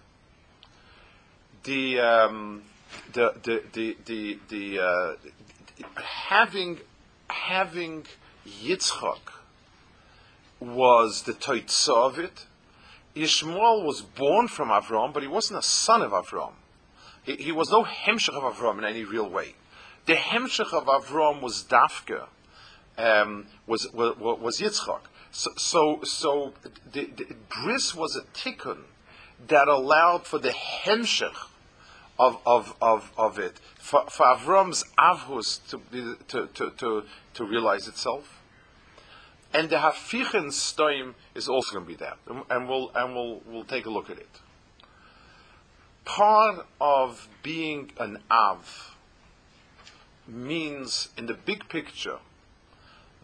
The 1.63 2.01
um, 2.01 2.63
the 3.13 3.33
the 3.41 3.63
the 3.71 3.97
the, 4.05 4.39
the 4.49 4.79
uh, 4.79 5.15
having 6.27 6.79
having 7.29 8.07
Yitzchak 8.45 9.23
was 10.59 11.23
the 11.23 11.33
toitza 11.33 11.95
of 11.95 12.19
it. 12.19 12.45
Yishmael 13.15 13.85
was 13.85 14.01
born 14.01 14.49
from 14.49 14.67
Avram, 14.67 15.13
but 15.13 15.23
he 15.23 15.29
wasn't 15.29 15.59
a 15.59 15.63
son 15.63 16.01
of 16.01 16.11
Avram. 16.11 16.58
He, 17.23 17.35
he 17.35 17.51
was 17.51 17.69
no 17.69 17.83
hemshech 17.83 18.33
of 18.33 18.55
Avram 18.55 18.79
in 18.79 18.85
any 18.85 19.03
real 19.03 19.29
way. 19.29 19.55
The 20.05 20.15
hemshech 20.15 20.73
of 20.73 20.85
Avram 20.85 21.41
was 21.41 21.63
Dafka, 21.63 22.27
um, 22.97 23.47
was, 23.67 23.87
was, 23.93 24.17
was 24.17 24.59
Yitzchak. 24.59 25.01
So, 25.31 25.51
so, 25.57 25.99
so 26.03 26.53
the, 26.91 27.05
the, 27.05 27.35
bris 27.49 27.93
was 27.93 28.15
a 28.15 28.21
tikkun 28.21 28.79
that 29.47 29.67
allowed 29.67 30.25
for 30.25 30.39
the 30.39 30.49
hemshech 30.49 31.47
of, 32.17 32.39
of, 32.45 32.75
of, 32.81 33.11
of 33.17 33.39
it, 33.39 33.59
for, 33.75 34.05
for 34.09 34.25
Avram's 34.25 34.83
avhus 34.97 35.59
to, 35.69 36.17
to, 36.27 36.47
to, 36.47 36.71
to, 36.71 37.03
to 37.35 37.43
realize 37.45 37.87
itself. 37.87 38.39
And 39.53 39.69
the 39.69 39.77
hafichen 39.77 40.47
stoim 40.47 41.15
is 41.33 41.47
also 41.47 41.73
going 41.73 41.85
to 41.85 41.87
be 41.87 41.95
that, 41.95 42.17
and 42.51 42.69
we'll 42.69 42.91
and 42.93 43.15
we'll 43.15 43.41
we'll 43.47 43.63
take 43.63 43.87
a 43.87 43.89
look 43.89 44.11
at 44.11 44.19
it. 44.19 44.29
Part 46.05 46.65
of 46.81 47.27
being 47.43 47.91
an 47.97 48.19
av 48.29 48.95
means, 50.27 51.09
in 51.17 51.25
the 51.27 51.33
big 51.33 51.69
picture, 51.69 52.19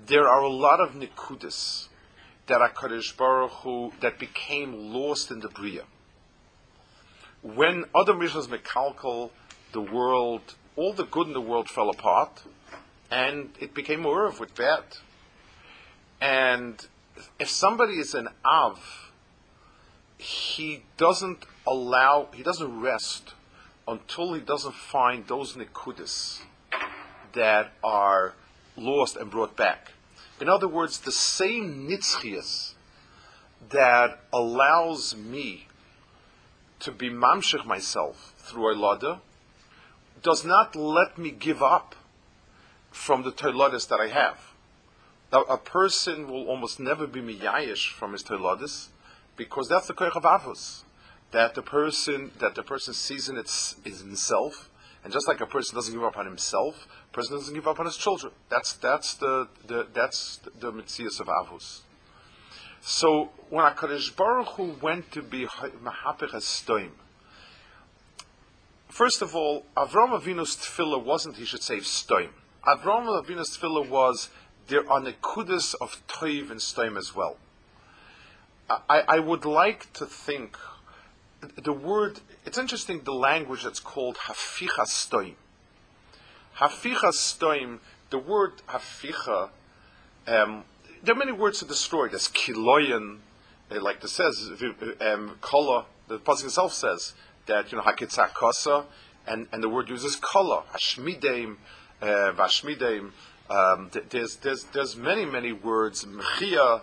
there 0.03 0.27
are 0.27 0.41
a 0.41 0.49
lot 0.49 0.79
of 0.79 0.93
nikudis 0.93 1.87
that 2.47 2.61
HaKadosh 2.61 3.17
Baruch 3.17 3.51
Hu, 3.51 3.91
that 4.01 4.19
became 4.19 4.93
lost 4.93 5.31
in 5.31 5.39
the 5.39 5.49
Bria. 5.49 5.83
When 7.41 7.85
Adam 7.95 8.19
Rishon's 8.19 8.47
Mekalkal, 8.47 9.31
the 9.71 9.81
world, 9.81 10.55
all 10.75 10.93
the 10.93 11.05
good 11.05 11.27
in 11.27 11.33
the 11.33 11.41
world 11.41 11.69
fell 11.69 11.89
apart, 11.89 12.43
and 13.09 13.49
it 13.59 13.73
became 13.73 14.03
Urav 14.03 14.39
with 14.39 14.55
bad. 14.55 14.83
And 16.21 16.85
if 17.39 17.49
somebody 17.49 17.93
is 17.99 18.13
an 18.13 18.29
Av, 18.43 19.11
he 20.17 20.83
doesn't 20.97 21.45
allow, 21.67 22.27
he 22.33 22.43
doesn't 22.43 22.81
rest 22.81 23.33
until 23.87 24.33
he 24.33 24.41
doesn't 24.41 24.75
find 24.75 25.27
those 25.27 25.55
Nikudis 25.55 26.41
that 27.33 27.73
are 27.83 28.33
lost 28.77 29.15
and 29.15 29.29
brought 29.29 29.55
back. 29.55 29.91
In 30.41 30.49
other 30.49 30.67
words, 30.67 30.99
the 30.99 31.11
same 31.11 31.87
nitzchias 31.87 32.73
that 33.69 34.19
allows 34.33 35.15
me 35.15 35.67
to 36.79 36.91
be 36.91 37.09
mamshech 37.09 37.65
myself 37.65 38.33
through 38.37 38.75
Oilada 38.75 39.19
does 40.21 40.43
not 40.43 40.75
let 40.75 41.17
me 41.17 41.31
give 41.31 41.61
up 41.61 41.95
from 42.91 43.23
the 43.23 43.31
toilotis 43.31 43.87
that 43.89 43.99
I 43.99 44.07
have. 44.07 44.39
Now, 45.31 45.41
a 45.43 45.57
person 45.57 46.29
will 46.29 46.47
almost 46.47 46.79
never 46.79 47.07
be 47.07 47.21
miyayish 47.21 47.91
from 47.91 48.13
his 48.13 48.23
toilotis 48.23 48.87
because 49.35 49.67
that's 49.67 49.87
the 49.87 49.93
koich 49.93 50.15
of 50.15 50.23
avos. 50.23 50.84
That 51.31 51.55
the 51.55 51.61
person 51.61 52.31
that 52.39 52.55
the 52.55 52.63
person 52.63 52.93
sees 52.93 53.27
in 53.29 53.37
its 53.37 53.75
is 53.83 53.99
himself, 53.99 54.69
and 55.03 55.11
just 55.13 55.27
like 55.27 55.41
a 55.41 55.45
person 55.45 55.75
doesn't 55.75 55.93
give 55.93 56.03
up 56.03 56.17
on 56.17 56.25
himself, 56.25 56.87
a 57.11 57.13
person 57.13 57.35
doesn't 57.35 57.53
give 57.53 57.67
up 57.67 57.79
on 57.79 57.85
his 57.85 57.97
children. 57.97 58.33
That's 58.49 58.73
that's 58.73 59.15
the, 59.15 59.47
the 59.67 59.87
that's 59.93 60.39
the 60.59 60.71
mitzvah 60.71 61.05
of 61.21 61.27
avos. 61.27 61.81
So 62.81 63.29
when 63.49 63.65
Hakadosh 63.65 64.15
Baruch 64.15 64.49
Hu 64.49 64.75
went 64.81 65.11
to 65.11 65.21
be 65.21 65.45
mahapich 65.45 66.31
stoim, 66.35 66.91
first 68.89 69.21
of 69.21 69.35
all, 69.35 69.65
Avram 69.75 70.19
Avinu's 70.19 70.55
tefillah 70.55 71.03
wasn't 71.03 71.37
he 71.37 71.45
should 71.45 71.63
say 71.63 71.77
stoim. 71.77 72.29
Avram 72.65 73.05
Avinu's 73.23 73.57
tefillah 73.57 73.89
was 73.89 74.29
there 74.67 74.89
are 74.89 75.01
nekudas 75.01 75.75
of 75.81 76.01
toiv 76.07 76.51
and 76.51 76.59
stoim 76.59 76.97
as 76.97 77.15
well. 77.15 77.37
I, 78.69 79.03
I 79.07 79.19
would 79.19 79.45
like 79.45 79.93
to 79.93 80.05
think 80.05 80.57
the 81.63 81.73
word. 81.73 82.19
It's 82.45 82.57
interesting 82.57 83.01
the 83.03 83.13
language 83.13 83.63
that's 83.63 83.79
called 83.79 84.17
haficha 84.17 84.85
stoim. 84.85 85.35
Haficha 86.57 87.11
stoim. 87.11 87.79
The 88.09 88.17
word 88.17 88.61
haficha. 88.69 89.49
Um, 90.27 90.63
there 91.03 91.13
are 91.13 91.17
many 91.17 91.31
words 91.31 91.59
to 91.59 91.65
destroy. 91.65 92.07
There's 92.07 92.29
kiloyan, 92.29 93.17
uh, 93.71 93.81
like 93.81 94.03
it 94.03 94.07
says, 94.09 94.51
um, 95.01 95.37
kola. 95.41 95.85
The 96.07 96.19
pasuk 96.19 96.45
itself 96.45 96.73
says 96.73 97.13
that 97.47 97.71
you 97.71 97.77
know 97.77 97.83
hakitzak 97.83 98.29
kosa, 98.29 98.85
and 99.27 99.47
and 99.51 99.63
the 99.63 99.69
word 99.69 99.89
uses 99.89 100.15
kola, 100.15 100.63
hashmideim, 100.73 101.57
uh, 102.01 102.05
vashmideim. 102.33 103.11
Um, 103.49 103.91
there's 104.09 104.37
there's 104.37 104.63
there's 104.65 104.95
many 104.95 105.25
many 105.25 105.51
words. 105.51 106.05
Mechia. 106.05 106.81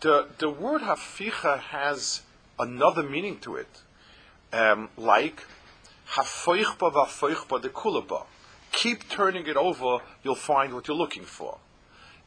The 0.00 0.28
the 0.38 0.50
word 0.50 0.82
haficha 0.82 1.58
has 1.58 2.22
another 2.58 3.02
meaning 3.02 3.38
to 3.40 3.56
it, 3.56 3.82
um, 4.52 4.88
like 4.96 5.44
hafoichba 6.12 6.92
vafoichba 6.92 7.62
de 7.62 7.68
kulaba. 7.68 8.26
Keep 8.72 9.08
turning 9.08 9.46
it 9.46 9.56
over, 9.56 9.98
you'll 10.22 10.34
find 10.34 10.74
what 10.74 10.88
you're 10.88 10.96
looking 10.96 11.24
for. 11.24 11.58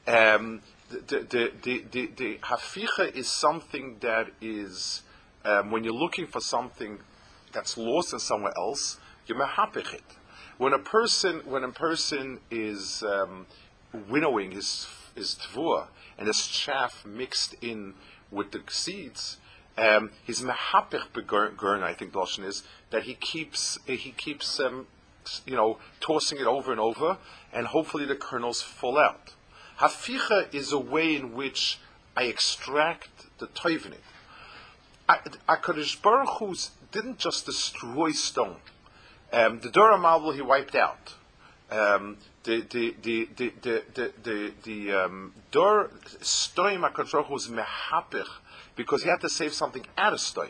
Um, 0.08 0.62
the, 0.90 1.52
the, 1.62 1.84
the, 1.92 2.10
the, 2.18 2.38
haficha 2.38 3.16
is 3.16 3.30
something 3.30 3.98
that 4.02 4.30
is, 4.42 5.04
um, 5.46 5.72
when 5.72 5.84
you're 5.84 5.94
looking 5.94 6.28
for 6.28 6.42
something 6.42 7.00
that's 7.54 7.78
lost 7.78 8.14
in 8.14 8.20
somewhere 8.20 8.54
else, 8.58 9.00
you 9.28 9.36
mahapich 9.36 9.94
it. 9.94 10.04
When 10.58 10.74
a 10.74 10.80
person, 10.80 11.42
when 11.46 11.64
a 11.64 11.72
person 11.72 12.40
is 12.50 13.04
um, 13.04 13.46
winnowing 14.10 14.52
his 14.52 14.88
his 15.16 15.36
tvua 15.36 15.88
and 16.18 16.28
his 16.28 16.48
chaff 16.48 17.06
mixed 17.06 17.56
in 17.62 17.94
with 18.32 18.52
the 18.52 18.62
seeds, 18.70 19.38
um, 19.78 20.12
his 20.26 20.42
mahapich 20.42 21.08
begurn, 21.14 21.84
I 21.84 21.94
think 21.94 22.14
the 22.14 22.44
is 22.44 22.64
that 22.90 23.04
he 23.04 23.14
keeps 23.14 23.78
he 23.86 24.12
keeps 24.12 24.60
um, 24.60 24.88
you 25.46 25.56
know 25.56 25.78
tossing 26.00 26.40
it 26.40 26.48
over 26.48 26.72
and 26.72 26.80
over, 26.80 27.18
and 27.54 27.68
hopefully 27.68 28.06
the 28.06 28.16
kernels 28.16 28.62
fall 28.62 28.98
out. 28.98 29.34
Haficha 29.80 30.54
is 30.54 30.72
a 30.72 30.80
way 30.80 31.16
in 31.16 31.34
which 31.34 31.80
I 32.16 32.24
extract 32.24 33.10
the 33.40 33.48
toiv 33.48 33.86
in 33.86 33.94
it. 33.94 34.04
HaKadosh 35.10 36.02
Baruch 36.02 36.30
Hu 36.40 36.56
didn't 36.92 37.18
just 37.18 37.46
destroy 37.46 38.12
Stoim. 38.12 38.56
Um, 39.34 39.60
the 39.62 39.70
Dora 39.70 39.98
Mabul 39.98 40.36
he 40.36 40.42
wiped 40.42 40.76
out. 40.76 41.16
Um, 41.70 42.18
the 42.44 42.62
the 42.62 42.96
the 43.02 43.30
the 43.36 43.54
the 43.62 44.12
the, 44.24 44.54
the, 44.64 44.94
um, 44.94 45.34
Stoim 45.52 47.30
was 47.30 47.48
mehapich 47.48 48.28
because 48.76 49.04
he 49.04 49.10
had 49.10 49.22
to 49.22 49.30
save 49.30 49.54
something 49.54 49.86
out 49.98 50.14
of 50.14 50.20
Stoim. 50.20 50.50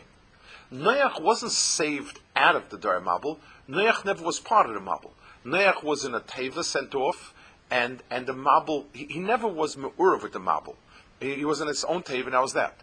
Noach 0.72 1.20
wasn't 1.20 1.52
saved 1.52 2.20
out 2.34 2.56
of 2.56 2.70
the 2.70 2.78
Dora 2.78 3.00
Mabul. 3.00 3.38
Noach 3.68 4.04
never 4.06 4.24
was 4.24 4.40
part 4.40 4.68
of 4.68 4.74
the 4.74 4.80
Mabul. 4.80 5.10
Noach 5.44 5.82
was 5.82 6.04
in 6.04 6.14
a 6.14 6.20
teva 6.20 6.64
sent 6.64 6.94
off 6.94 7.34
and 7.70 8.02
and 8.10 8.26
the 8.26 8.34
Mabul, 8.34 8.84
he, 8.92 9.06
he 9.06 9.18
never 9.18 9.48
was 9.48 9.76
me'urav 9.76 10.22
with 10.22 10.32
the 10.32 10.40
Mabul. 10.40 10.76
He, 11.20 11.36
he, 11.36 11.44
was 11.44 11.60
in 11.60 11.68
his 11.68 11.84
own 11.84 12.02
tave, 12.02 12.24
and 12.24 12.34
that 12.34 12.42
was 12.42 12.52
that. 12.52 12.76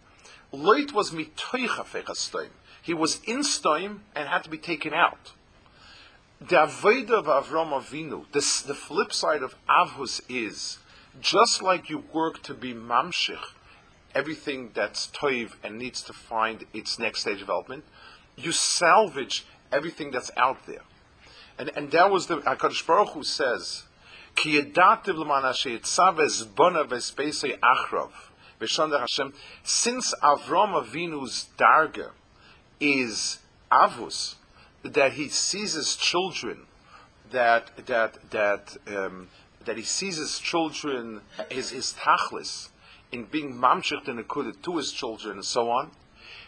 Loit 0.53 0.93
was 0.93 1.11
mitoicha 1.11 1.85
fechastoim. 1.85 2.49
He 2.81 2.93
was 2.93 3.21
in 3.25 3.39
stoim 3.39 3.99
and 4.15 4.27
had 4.27 4.43
to 4.43 4.49
be 4.49 4.57
taken 4.57 4.93
out. 4.93 5.33
The 6.41 6.55
Aveda 6.55 7.11
of 7.11 7.25
Avram 7.25 7.71
Avinu, 7.71 8.23
the 8.31 8.73
flip 8.73 9.11
side 9.11 9.43
of 9.43 9.55
Avhus 9.67 10.21
is, 10.29 10.77
just 11.19 11.61
like 11.61 11.89
you 11.89 12.05
work 12.13 12.41
to 12.43 12.53
be 12.53 12.73
mamshich, 12.73 13.43
everything 14.15 14.71
that's 14.73 15.07
toiv 15.07 15.55
and 15.65 15.77
needs 15.77 16.01
to 16.03 16.13
find 16.13 16.65
its 16.73 16.97
next 16.97 17.21
stage 17.21 17.39
development, 17.39 17.83
you 18.37 18.53
salvage 18.53 19.45
everything 19.69 20.11
that's 20.11 20.31
out 20.37 20.65
there. 20.65 20.83
And, 21.57 21.71
and 21.75 21.91
that 21.91 22.09
was 22.09 22.27
the 22.27 22.37
HaKadosh 22.37 22.87
Baruch 22.87 23.09
Hu 23.09 23.23
says, 23.23 23.83
Ki 24.35 24.61
yedativ 24.61 25.17
l'man 25.17 25.43
asher 25.43 25.71
yitzav 25.71 26.55
bona 26.55 26.85
v'espesei 26.85 27.59
achrav. 27.59 28.11
V'shonder 28.61 29.01
Hashem, 29.01 29.33
since 29.63 30.15
Avram 30.23 30.81
Avinu's 30.81 31.49
darga 31.57 32.11
is 32.79 33.39
avus, 33.69 34.35
that 34.83 35.13
he 35.13 35.29
sees 35.29 35.73
his 35.73 35.95
children, 35.95 36.65
that 37.31 37.85
that 37.85 38.17
that 38.31 38.77
um, 38.87 39.29
that 39.65 39.77
he 39.77 39.83
his 39.83 40.39
children, 40.39 41.21
his 41.49 41.71
his 41.71 41.93
tachlis, 41.93 42.69
in 43.11 43.25
being 43.25 43.53
mamshich 43.53 44.07
and 44.07 44.19
akudah 44.19 44.61
to 44.61 44.77
his 44.77 44.91
children 44.91 45.35
and 45.35 45.45
so 45.45 45.69
on. 45.69 45.91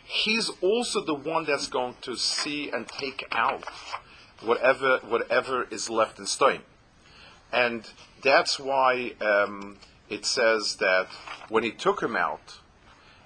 He's 0.03 0.49
also 0.61 1.03
the 1.03 1.13
one 1.13 1.45
that's 1.45 1.67
going 1.67 1.95
to 2.01 2.15
see 2.17 2.69
and 2.69 2.87
take 2.87 3.25
out 3.31 3.63
whatever 4.41 4.99
whatever 5.07 5.67
is 5.69 5.89
left 5.89 6.19
in 6.19 6.25
Stoim. 6.25 6.61
And 7.53 7.87
that's 8.23 8.59
why 8.59 9.13
um, 9.21 9.77
it 10.09 10.25
says 10.25 10.77
that 10.77 11.07
when 11.49 11.63
he 11.63 11.71
took 11.71 12.01
him 12.01 12.15
out, 12.15 12.59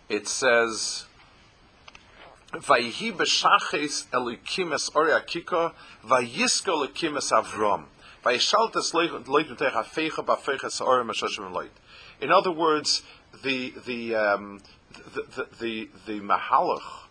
it 0.10 0.28
says, 0.28 1.06
B'shaches 2.62 4.06
oriakika, 4.12 5.74
vayiska 6.06 6.72
elikimes 6.72 7.32
avrom. 7.32 7.86
In 12.22 12.32
other 12.32 12.52
words, 12.52 13.04
the 13.44 13.74
the 13.86 14.16
um, 14.16 14.62
the, 15.14 15.24
the, 15.36 15.48
the, 15.60 15.90
the 16.08 16.20
mahalach 16.22 17.04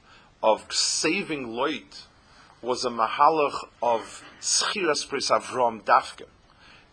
of 0.43 0.73
saving 0.73 1.47
Loit 1.47 2.07
was 2.61 2.85
a 2.85 2.91
mahalach 2.91 3.69
of 3.81 4.25
schiras 4.41 5.09
pris 5.09 5.31
Avram 5.31 5.83
dafke 5.83 6.27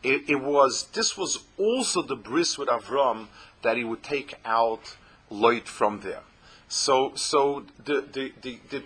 it, 0.03 0.29
it, 0.29 0.41
was 0.41 0.87
this 0.93 1.17
was 1.17 1.39
also 1.57 2.01
the 2.01 2.15
bris 2.15 2.57
with 2.57 2.69
Avram 2.69 3.27
that 3.61 3.77
he 3.77 3.83
would 3.83 4.03
take 4.03 4.35
out 4.45 4.97
Loit 5.31 5.67
from 5.67 5.99
there. 6.01 6.23
So 6.71 7.11
so 7.15 7.65
the 7.83 7.99
the 7.99 8.31
the, 8.41 8.57
the 8.69 8.83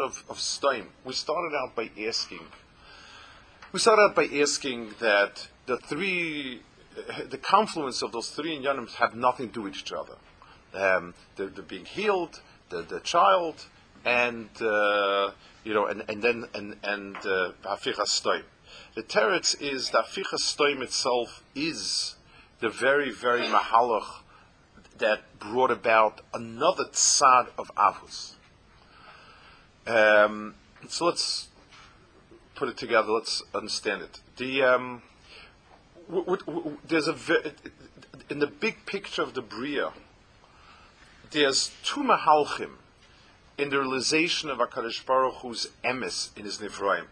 of 0.00 0.24
of 0.28 0.38
Stoim, 0.38 0.86
we 1.04 1.12
started 1.12 1.56
out 1.56 1.76
by 1.76 1.88
asking. 2.08 2.44
We 3.70 3.78
started 3.78 4.02
out 4.02 4.16
by 4.16 4.24
asking 4.24 4.94
that 4.98 5.46
the 5.66 5.76
three, 5.76 6.62
the 7.28 7.38
confluence 7.38 8.02
of 8.02 8.10
those 8.10 8.30
three 8.30 8.58
inyanim 8.58 8.92
have 8.96 9.14
nothing 9.14 9.46
to 9.50 9.54
do 9.54 9.62
with 9.62 9.76
each 9.76 9.92
other. 9.92 10.16
Um, 10.74 11.14
the, 11.36 11.46
the 11.46 11.62
being 11.62 11.84
healed, 11.84 12.40
the 12.68 12.82
the 12.82 12.98
child, 12.98 13.64
and 14.04 14.48
uh, 14.60 15.30
you 15.62 15.72
know, 15.72 15.86
and 15.86 16.02
and 16.08 16.20
then 16.20 16.48
and 16.52 16.78
and 16.82 17.16
uh, 17.18 17.52
the 18.96 19.02
teretz 19.04 19.60
is 19.62 19.90
that 19.90 20.06
Fichas 20.06 20.42
Stoim 20.42 20.82
itself 20.82 21.44
is 21.54 22.16
the 22.58 22.70
very, 22.70 23.12
very 23.12 23.46
mahalach 23.46 24.22
that 25.00 25.38
brought 25.38 25.70
about 25.70 26.20
another 26.32 26.84
tzad 26.84 27.48
of 27.58 27.70
Avus. 27.76 28.36
Um, 29.86 30.54
so 30.88 31.06
let's 31.06 31.48
put 32.54 32.68
it 32.68 32.76
together. 32.76 33.10
Let's 33.10 33.42
understand 33.54 34.02
it. 34.02 34.20
The 34.36 34.62
um, 34.62 35.02
w- 36.08 36.24
w- 36.24 36.44
w- 36.46 36.78
there's 36.86 37.08
a 37.08 37.12
ve- 37.12 37.52
in 38.30 38.38
the 38.38 38.46
big 38.46 38.86
picture 38.86 39.22
of 39.22 39.34
the 39.34 39.42
bria. 39.42 39.92
There's 41.30 41.72
two 41.82 42.02
mahalchim 42.02 42.72
in 43.58 43.70
the 43.70 43.78
realization 43.78 44.50
of 44.50 44.58
Hakadosh 44.58 45.04
Baruch 45.04 45.34
Hu's 45.42 45.68
emes 45.84 46.36
in 46.36 46.44
his 46.44 46.58
nivraim 46.58 47.06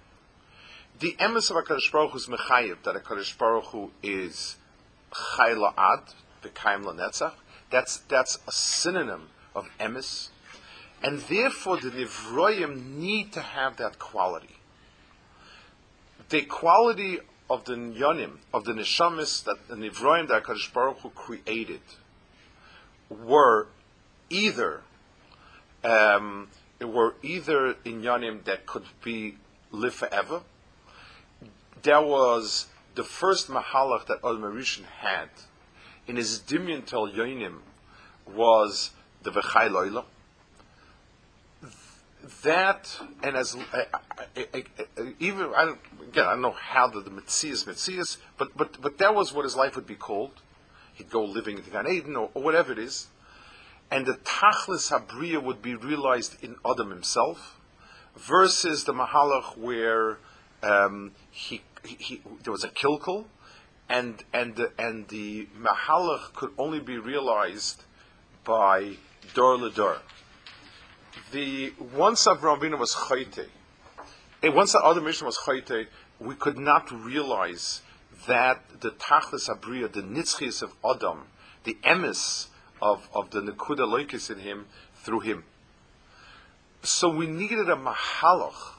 the 1.00 1.16
emes 1.20 1.50
of 1.50 1.64
HaKadosh 1.64 1.92
Baruch 1.92 2.10
Hu 2.10 2.16
is 2.16 2.26
mechayev, 2.26 2.82
that 2.82 2.94
HaKadosh 2.96 3.38
Baruch 3.38 3.66
Hu 3.66 3.90
is 4.02 4.56
chay 5.12 5.54
la'ad, 5.54 6.12
v'kayim 6.42 6.84
la'netzach. 6.84 7.34
That's, 7.70 7.98
that's 8.08 8.38
a 8.46 8.52
synonym 8.52 9.28
of 9.54 9.68
emes. 9.78 10.28
And 11.02 11.20
therefore 11.20 11.76
the 11.76 11.90
Nivroyim 11.90 12.96
need 12.96 13.32
to 13.32 13.40
have 13.40 13.76
that 13.76 13.98
quality. 13.98 14.56
the 16.28 16.42
quality 16.42 17.18
of 17.48 17.64
the 17.64 17.74
Nyanim, 17.74 18.38
of 18.52 18.64
the 18.64 18.72
Neshamis, 18.72 19.44
that 19.44 19.68
the 19.68 19.74
Nivroim 19.74 20.28
that 20.28 20.44
HaKadosh 20.44 20.72
Baruch 20.72 20.98
Hu 21.00 21.10
created, 21.10 21.80
were 23.08 23.68
either 24.28 24.82
um, 25.82 26.48
were 26.80 27.14
either 27.22 27.74
Inyanim 27.84 28.44
that 28.44 28.66
could 28.66 28.84
be 29.02 29.36
live 29.70 29.94
forever. 29.94 30.42
There 31.82 32.02
was 32.02 32.66
the 32.94 33.04
first 33.04 33.48
Mahalach 33.48 34.06
that 34.06 34.18
Al 34.24 34.36
had 35.00 35.30
in 36.08 36.16
his 36.16 36.40
Dimyan 36.40 36.84
Tel 36.84 37.06
Yonim 37.08 37.58
was 38.26 38.90
the 39.22 39.30
V'chai 39.30 39.70
Loila. 39.70 40.04
That, 42.42 43.00
and 43.22 43.36
as 43.36 43.56
even 45.18 45.52
I 45.54 45.64
don't, 45.64 45.78
again 46.02 46.24
I 46.24 46.30
don't 46.32 46.42
know 46.42 46.50
how 46.50 46.88
the, 46.88 47.00
the 47.00 47.10
Metzias, 47.10 48.16
but 48.36 48.56
but 48.56 48.80
but 48.82 48.98
that 48.98 49.14
was 49.14 49.32
what 49.32 49.44
his 49.44 49.54
life 49.54 49.76
would 49.76 49.86
be 49.86 49.94
called. 49.94 50.32
He'd 50.94 51.10
go 51.10 51.24
living 51.24 51.58
in 51.58 51.64
the 51.64 51.70
Gan 51.70 51.86
Eden 51.88 52.16
or, 52.16 52.30
or 52.34 52.42
whatever 52.42 52.72
it 52.72 52.78
is, 52.78 53.06
and 53.90 54.04
the 54.04 54.14
Tachlis 54.24 54.90
Habriya 54.90 55.42
would 55.42 55.62
be 55.62 55.74
realized 55.74 56.42
in 56.42 56.56
Adam 56.68 56.90
himself, 56.90 57.58
versus 58.16 58.84
the 58.84 58.92
Mahalach 58.92 59.56
where 59.56 60.18
um, 60.62 61.12
he, 61.30 61.62
he, 61.84 61.96
he, 61.98 62.22
there 62.42 62.52
was 62.52 62.64
a 62.64 62.68
kilkel, 62.68 63.26
and 63.88 64.22
and 64.32 64.56
the, 64.56 64.72
and 64.78 65.08
the 65.08 65.48
Mahalach 65.58 66.34
could 66.34 66.50
only 66.58 66.80
be 66.80 66.98
realized 66.98 67.84
by 68.44 68.96
Dor 69.34 69.56
Ledor. 69.56 69.98
The 71.32 71.72
once 71.94 72.26
Avram 72.26 72.60
Avinu 72.60 72.78
was 72.78 72.94
chayte, 72.94 73.46
eh, 74.42 74.48
once 74.48 74.72
the 74.72 74.80
other 74.80 75.00
mission 75.00 75.26
was 75.26 75.38
chayte, 75.38 75.86
we 76.18 76.34
could 76.34 76.58
not 76.58 76.90
realize 76.90 77.82
that 78.26 78.80
the 78.80 78.90
Tachlis 78.90 79.48
Abriya, 79.48 79.92
the 79.92 80.02
Nitzchias 80.02 80.62
of 80.62 80.74
Adam, 80.84 81.24
the 81.64 81.76
emes 81.84 82.48
of, 82.82 83.08
of 83.14 83.30
the 83.30 83.40
Nekuda 83.40 83.86
Loikis 83.86 84.30
in 84.30 84.40
him 84.40 84.66
through 84.94 85.20
him. 85.20 85.44
So 86.82 87.08
we 87.08 87.26
needed 87.26 87.68
a 87.68 87.76
Mahalach, 87.76 88.74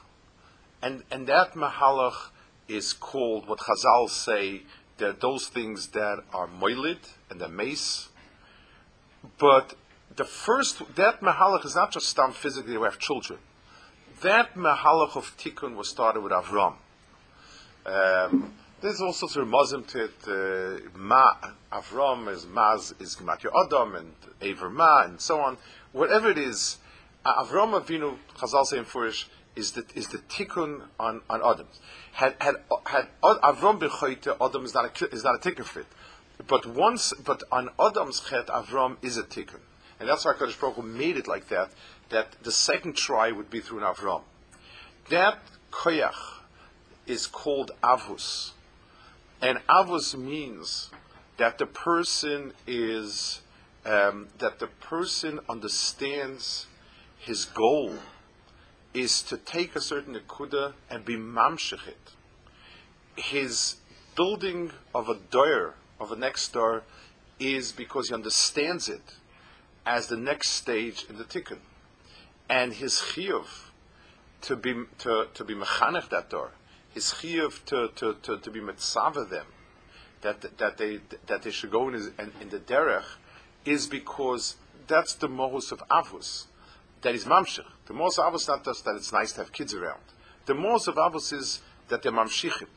and, 0.82 1.04
and 1.10 1.26
that 1.26 1.54
Mahalach 1.54 2.30
is 2.68 2.92
called 2.92 3.48
what 3.48 3.58
Chazal 3.58 4.08
say, 4.08 4.62
they're 5.00 5.12
those 5.12 5.48
things 5.48 5.88
that 5.88 6.22
are 6.32 6.46
moilid 6.46 6.98
and 7.30 7.40
the 7.40 7.48
mace, 7.48 8.08
but 9.38 9.74
the 10.16 10.24
first, 10.24 10.82
that 10.96 11.20
Mahalach 11.20 11.64
is 11.64 11.74
not 11.74 11.92
just 11.92 12.08
stam 12.08 12.32
physically 12.32 12.76
we 12.76 12.84
have 12.84 12.98
children. 12.98 13.38
That 14.22 14.54
Mahalach 14.54 15.16
of 15.16 15.36
Tikkun 15.36 15.76
was 15.76 15.88
started 15.88 16.20
with 16.20 16.32
Avram. 16.32 16.74
Um, 17.86 18.52
there's 18.80 19.00
all 19.00 19.12
sorts 19.12 19.36
of 19.36 19.46
Muslim 19.48 19.84
to 19.84 20.04
it. 20.04 20.14
Uh, 20.26 20.98
Ma, 20.98 21.32
Avram 21.72 22.28
is 22.28 22.44
Maz 22.46 23.00
is 23.00 23.16
Gemat 23.16 23.44
Adam 23.46 23.94
and 23.94 24.12
Aver 24.40 24.70
Ma 24.70 25.04
and 25.04 25.20
so 25.20 25.40
on. 25.40 25.56
Whatever 25.92 26.30
it 26.30 26.38
is, 26.38 26.78
Avram 27.24 27.80
Avinu, 27.80 28.16
Chazal 28.36 28.64
say 28.66 28.78
in 28.78 28.84
Furish, 28.84 29.26
is 29.56 29.72
the, 29.72 29.84
is 29.94 30.08
the 30.08 30.18
tikkun 30.18 30.82
on, 30.98 31.20
on 31.28 31.40
Adam. 31.44 31.66
Had, 32.12 32.36
had, 32.40 32.56
had 32.86 33.08
Avram 33.22 33.80
b'choite, 33.80 34.36
Adam 34.40 34.64
is 34.64 34.74
not 34.74 35.02
a, 35.02 35.08
is 35.08 35.24
not 35.24 35.34
a 35.34 35.38
tikkun 35.38 35.64
fit. 35.64 35.86
But 36.46 36.66
once, 36.66 37.12
but 37.24 37.42
on 37.52 37.68
Adam's 37.78 38.20
chet, 38.20 38.46
Avram 38.46 38.96
is 39.02 39.16
a 39.16 39.22
tikkun. 39.22 39.60
And 39.98 40.08
that's 40.08 40.24
why 40.24 40.32
Kadosh 40.32 40.58
Baruch 40.58 40.82
made 40.82 41.16
it 41.16 41.28
like 41.28 41.48
that, 41.48 41.70
that 42.08 42.34
the 42.42 42.52
second 42.52 42.96
try 42.96 43.30
would 43.30 43.50
be 43.50 43.60
through 43.60 43.78
an 43.78 43.84
Avram. 43.84 44.22
That 45.10 45.38
koyach 45.70 46.40
is 47.06 47.26
called 47.26 47.72
avus. 47.82 48.52
And 49.42 49.58
avus 49.68 50.16
means 50.16 50.90
that 51.36 51.58
the 51.58 51.66
person 51.66 52.52
is, 52.66 53.40
um, 53.84 54.28
that 54.38 54.58
the 54.58 54.66
person 54.66 55.40
understands 55.48 56.66
his 57.18 57.44
goal 57.46 57.94
is 58.92 59.22
to 59.22 59.36
take 59.36 59.76
a 59.76 59.80
certain 59.80 60.14
nekuda 60.14 60.72
and 60.88 61.04
be 61.04 61.16
mamshechit. 61.16 62.14
His 63.16 63.76
building 64.16 64.72
of 64.94 65.08
a 65.08 65.14
door, 65.14 65.74
of 66.00 66.10
a 66.12 66.16
next 66.16 66.52
door, 66.52 66.82
is 67.38 67.72
because 67.72 68.08
he 68.08 68.14
understands 68.14 68.88
it 68.88 69.14
as 69.86 70.08
the 70.08 70.16
next 70.16 70.50
stage 70.50 71.06
in 71.08 71.16
the 71.18 71.24
tikkun. 71.24 71.58
And 72.48 72.74
his 72.74 72.94
chiyuv 72.94 73.46
to 74.42 74.56
be 74.56 74.74
to, 74.98 75.28
to 75.34 75.44
be 75.44 75.54
mechanech 75.54 76.08
that 76.10 76.30
door, 76.30 76.50
his 76.92 77.04
chiyuv 77.04 77.64
to, 77.66 77.88
to, 77.94 78.16
to, 78.22 78.38
to 78.38 78.50
be 78.50 78.60
mitzvah 78.60 79.24
them, 79.24 79.46
that 80.22 80.58
that 80.58 80.78
they 80.78 81.00
that 81.26 81.42
they 81.42 81.50
should 81.50 81.70
go 81.70 81.88
in, 81.88 81.94
in, 81.94 82.32
in 82.40 82.48
the 82.50 82.58
derech, 82.58 83.04
is 83.64 83.86
because 83.86 84.56
that's 84.86 85.14
the 85.14 85.28
mohus 85.28 85.70
of 85.70 85.82
avus, 85.90 86.46
that 87.02 87.14
is 87.14 87.24
mamshech. 87.24 87.64
The 87.86 87.94
mohus 87.94 88.18
of 88.18 88.48
not 88.48 88.64
just 88.64 88.84
that 88.84 88.94
it's 88.96 89.12
nice 89.12 89.32
to 89.32 89.40
have 89.40 89.52
kids 89.52 89.74
around. 89.74 90.00
The 90.46 90.54
mohus 90.54 90.88
of 90.88 91.14
is 91.32 91.60
that 91.88 92.02
they're 92.02 92.12
mamshichim. 92.12 92.68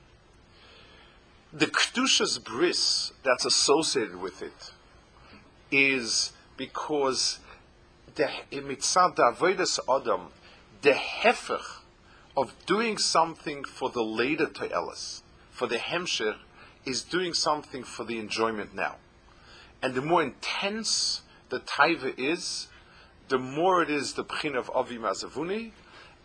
The 1.52 1.68
kedushas 1.68 2.44
bris 2.44 3.14
that's 3.24 3.46
associated 3.46 4.16
with 4.16 4.42
it 4.42 4.72
is 5.72 6.32
because 6.58 7.40
the 8.16 8.30
mitzad 8.52 9.16
avodas 9.16 9.80
adam, 9.90 10.28
the 10.82 10.92
hefech 10.92 11.82
of 12.36 12.54
doing 12.66 12.98
something 12.98 13.64
for 13.64 13.90
the 13.90 14.02
later 14.02 14.48
toelis, 14.48 15.22
for 15.52 15.68
the 15.68 15.78
hemsher, 15.78 16.38
is 16.86 17.04
doing 17.04 17.34
something 17.34 17.84
for 17.84 18.04
the 18.04 18.20
enjoyment 18.20 18.74
now. 18.74 18.96
And 19.82 19.94
the 19.94 20.02
more 20.02 20.24
intense 20.24 21.22
the 21.50 21.60
taiva 21.60 22.18
is, 22.18 22.68
the 23.30 23.40
more 23.40 23.82
it 23.82 23.90
is 23.90 24.14
the 24.14 24.24
pchin 24.24 24.56
of 24.56 24.70
avi 24.74 24.98
mazavuni, 24.98 25.72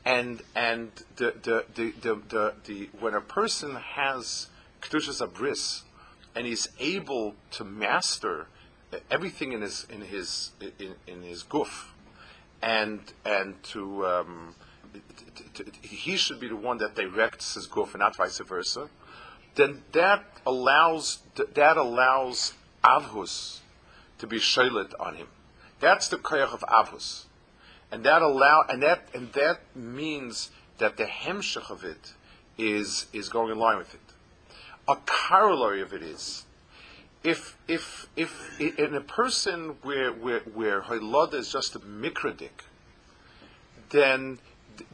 and 0.04 0.42
and 0.54 0.90
the 1.16 1.34
the, 1.42 1.64
the, 1.74 1.92
the, 2.00 2.14
the, 2.28 2.54
the 2.64 2.90
when 2.98 3.14
a 3.14 3.20
person 3.20 3.76
has 3.76 4.48
kedushas 4.80 5.26
abris, 5.26 5.82
and 6.34 6.46
he's 6.46 6.68
able 6.78 7.34
to 7.52 7.64
master 7.64 8.46
everything 9.10 9.52
in 9.52 9.60
his 9.62 9.86
in 9.90 10.02
his 10.02 10.52
in, 10.78 10.94
in 11.06 11.22
his 11.22 11.42
goof, 11.42 11.92
and 12.62 13.00
and 13.24 13.62
to, 13.62 14.06
um, 14.06 14.54
to, 15.54 15.64
to, 15.64 15.70
he 15.82 16.16
should 16.16 16.40
be 16.40 16.48
the 16.48 16.56
one 16.56 16.78
that 16.78 16.94
directs 16.94 17.54
his 17.54 17.66
goof 17.66 17.94
and 17.94 18.00
not 18.00 18.16
vice 18.16 18.38
versa. 18.38 18.88
Then 19.54 19.82
that 19.92 20.24
allows 20.46 21.18
that 21.36 21.76
allows 21.76 22.54
avhus 22.82 23.58
to 24.18 24.26
be 24.26 24.38
shaylit 24.38 24.94
on 24.98 25.16
him. 25.16 25.26
That's 25.80 26.08
the 26.08 26.16
koyach 26.16 26.52
of 26.52 26.60
avhus, 26.62 27.24
and 27.92 28.04
that 28.04 28.22
allow 28.22 28.64
and 28.68 28.82
that 28.82 29.08
and 29.14 29.32
that 29.32 29.60
means 29.74 30.50
that 30.78 30.96
the 30.96 31.04
hemshech 31.04 31.70
of 31.70 31.84
it 31.84 32.14
is 32.56 33.06
is 33.12 33.28
going 33.28 33.52
in 33.52 33.58
line 33.58 33.78
with 33.78 33.94
it. 33.94 34.00
A 34.88 34.96
corollary 35.06 35.80
of 35.82 35.92
it 35.92 36.02
is 36.02 36.46
if 37.22 37.56
if 37.66 38.08
if 38.16 38.60
in 38.60 38.94
a 38.94 39.00
person 39.00 39.76
where 39.82 40.12
where 40.12 40.40
where 40.40 40.82
is 41.34 41.52
just 41.52 41.76
a 41.76 41.80
mikradik, 41.80 42.64
then 43.90 44.38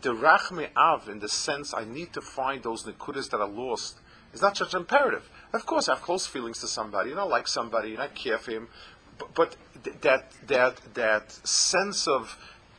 the 0.00 0.14
rachme 0.14 0.68
av 0.76 1.08
in 1.08 1.20
the 1.20 1.28
sense 1.28 1.74
I 1.74 1.84
need 1.84 2.12
to 2.14 2.20
find 2.20 2.62
those 2.62 2.84
nekudas 2.84 3.30
that 3.30 3.40
are 3.40 3.48
lost 3.48 3.98
is 4.32 4.42
not 4.42 4.56
such 4.56 4.74
imperative. 4.74 5.28
Of 5.52 5.66
course, 5.66 5.88
I 5.88 5.94
have 5.94 6.02
close 6.02 6.26
feelings 6.26 6.58
to 6.60 6.66
somebody, 6.66 7.10
and 7.10 7.20
I 7.20 7.22
like 7.22 7.46
somebody, 7.46 7.92
and 7.92 8.02
I 8.02 8.08
care 8.08 8.38
for 8.38 8.50
him, 8.50 8.68
but, 9.34 9.56
that 10.00 10.30
that 10.46 10.80
that 10.94 11.30
sense 11.46 12.08
of 12.08 12.38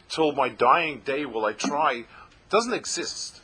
till 0.10 0.32
my 0.32 0.50
dying 0.50 1.02
day 1.02 1.26
will 1.26 1.46
I 1.46 1.54
try 1.54 2.06
doesn't 2.50 2.74
exist. 2.74 3.42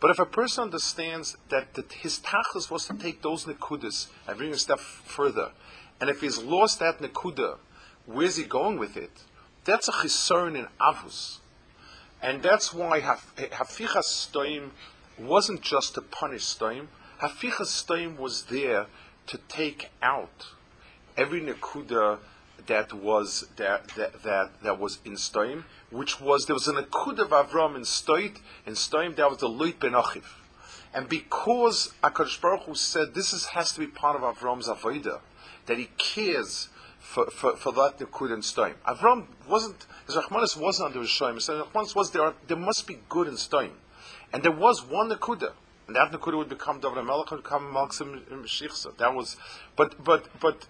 But 0.00 0.10
if 0.10 0.18
a 0.18 0.26
person 0.26 0.64
understands 0.64 1.36
that, 1.48 1.74
that 1.74 1.92
his 1.92 2.18
tachlis 2.18 2.70
was 2.70 2.86
to 2.86 2.94
take 2.94 3.22
those 3.22 3.44
nekudas 3.46 4.08
and 4.26 4.36
bring 4.36 4.52
a 4.52 4.58
step 4.58 4.80
further, 4.80 5.52
and 6.00 6.10
if 6.10 6.20
he's 6.20 6.38
lost 6.38 6.80
that 6.80 6.98
nekuda, 6.98 7.56
where's 8.06 8.36
he 8.36 8.44
going 8.44 8.78
with 8.78 8.96
it? 8.96 9.22
That's 9.64 9.88
a 9.88 9.92
chisaron 9.92 10.56
in 10.58 10.66
avus. 10.80 11.40
And 12.20 12.42
that's 12.42 12.72
why 12.72 13.00
Hafichas 13.00 14.28
Stoim 14.28 14.70
wasn't 15.18 15.62
just 15.62 15.94
to 15.94 16.02
punish 16.02 16.42
Stoim. 16.42 16.88
Hafichas 17.20 17.84
Stoim 17.84 18.18
was 18.18 18.44
there 18.44 18.86
to 19.26 19.38
take 19.48 19.90
out 20.02 20.48
every 21.16 21.40
nekuda 21.40 22.18
that 22.66 22.92
was 22.92 23.46
that 23.56 23.88
that 23.96 24.22
that, 24.22 24.62
that 24.62 24.78
was 24.78 24.98
in 25.04 25.14
Stoim, 25.14 25.64
which 25.90 26.20
was 26.20 26.46
there 26.46 26.54
was 26.54 26.68
an 26.68 26.76
akud 26.76 27.18
of 27.18 27.30
Avram 27.30 27.76
in 27.76 27.82
Stoit, 27.82 28.38
in 28.66 28.74
Stoim 28.74 29.16
there 29.16 29.28
was 29.28 29.38
the 29.38 29.48
Luit 29.48 29.78
ben 29.80 29.92
Achiv. 29.92 30.24
And 30.94 31.08
because 31.08 31.92
Akadosh 32.04 32.40
Baruch 32.40 32.62
Hu 32.62 32.74
said 32.74 33.14
this 33.14 33.32
is, 33.32 33.46
has 33.46 33.72
to 33.72 33.80
be 33.80 33.88
part 33.88 34.14
of 34.14 34.22
Avram's 34.22 34.68
avodah, 34.68 35.20
that 35.66 35.76
he 35.76 35.88
cares 35.98 36.68
for, 37.00 37.26
for, 37.30 37.56
for 37.56 37.72
that 37.72 37.98
Nikud 37.98 38.32
in 38.32 38.40
Stoim. 38.40 38.74
Avram 38.86 39.26
wasn't, 39.48 39.86
his 40.06 40.16
Rachmanis 40.16 40.56
wasn't 40.56 40.86
under 40.86 41.00
his 41.00 41.10
Shoim, 41.10 41.34
his 41.34 41.48
Rachmanis 41.48 41.94
was 41.94 42.12
there, 42.12 42.32
there 42.46 42.56
must 42.56 42.86
be 42.86 42.98
good 43.08 43.28
in 43.28 43.34
Stoim. 43.34 43.70
And 44.32 44.42
there 44.42 44.52
was 44.52 44.84
one 44.84 45.10
Nikuda. 45.10 45.52
And 45.86 45.96
that 45.96 46.12
Nakuda 46.12 46.38
would 46.38 46.48
become 46.48 46.80
David 46.80 47.04
Melech 47.04 47.30
would 47.30 47.42
become 47.42 47.72
Malksim 47.74 48.22
Shichsa. 48.46 48.96
That 48.96 49.14
was, 49.14 49.36
but, 49.76 50.02
but, 50.02 50.28
but, 50.40 50.66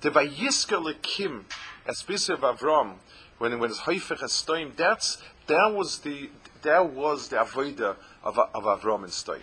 the 0.00 0.10
Vayiska 0.10 0.94
Lekim, 0.94 1.44
especially 1.86 2.34
of 2.34 2.40
Avram, 2.40 2.94
when, 3.38 3.58
when 3.58 3.70
it's 3.70 3.80
Haifech 3.80 4.20
Estoim, 4.20 4.74
that's, 4.76 5.18
that 5.46 5.72
was 5.74 5.98
the, 6.00 6.30
that 6.62 6.90
was 6.90 7.28
the 7.28 7.36
Avodah 7.36 7.96
of, 8.24 8.38
of 8.38 8.64
Avram 8.64 9.04
and 9.04 9.12
Stoim. 9.12 9.42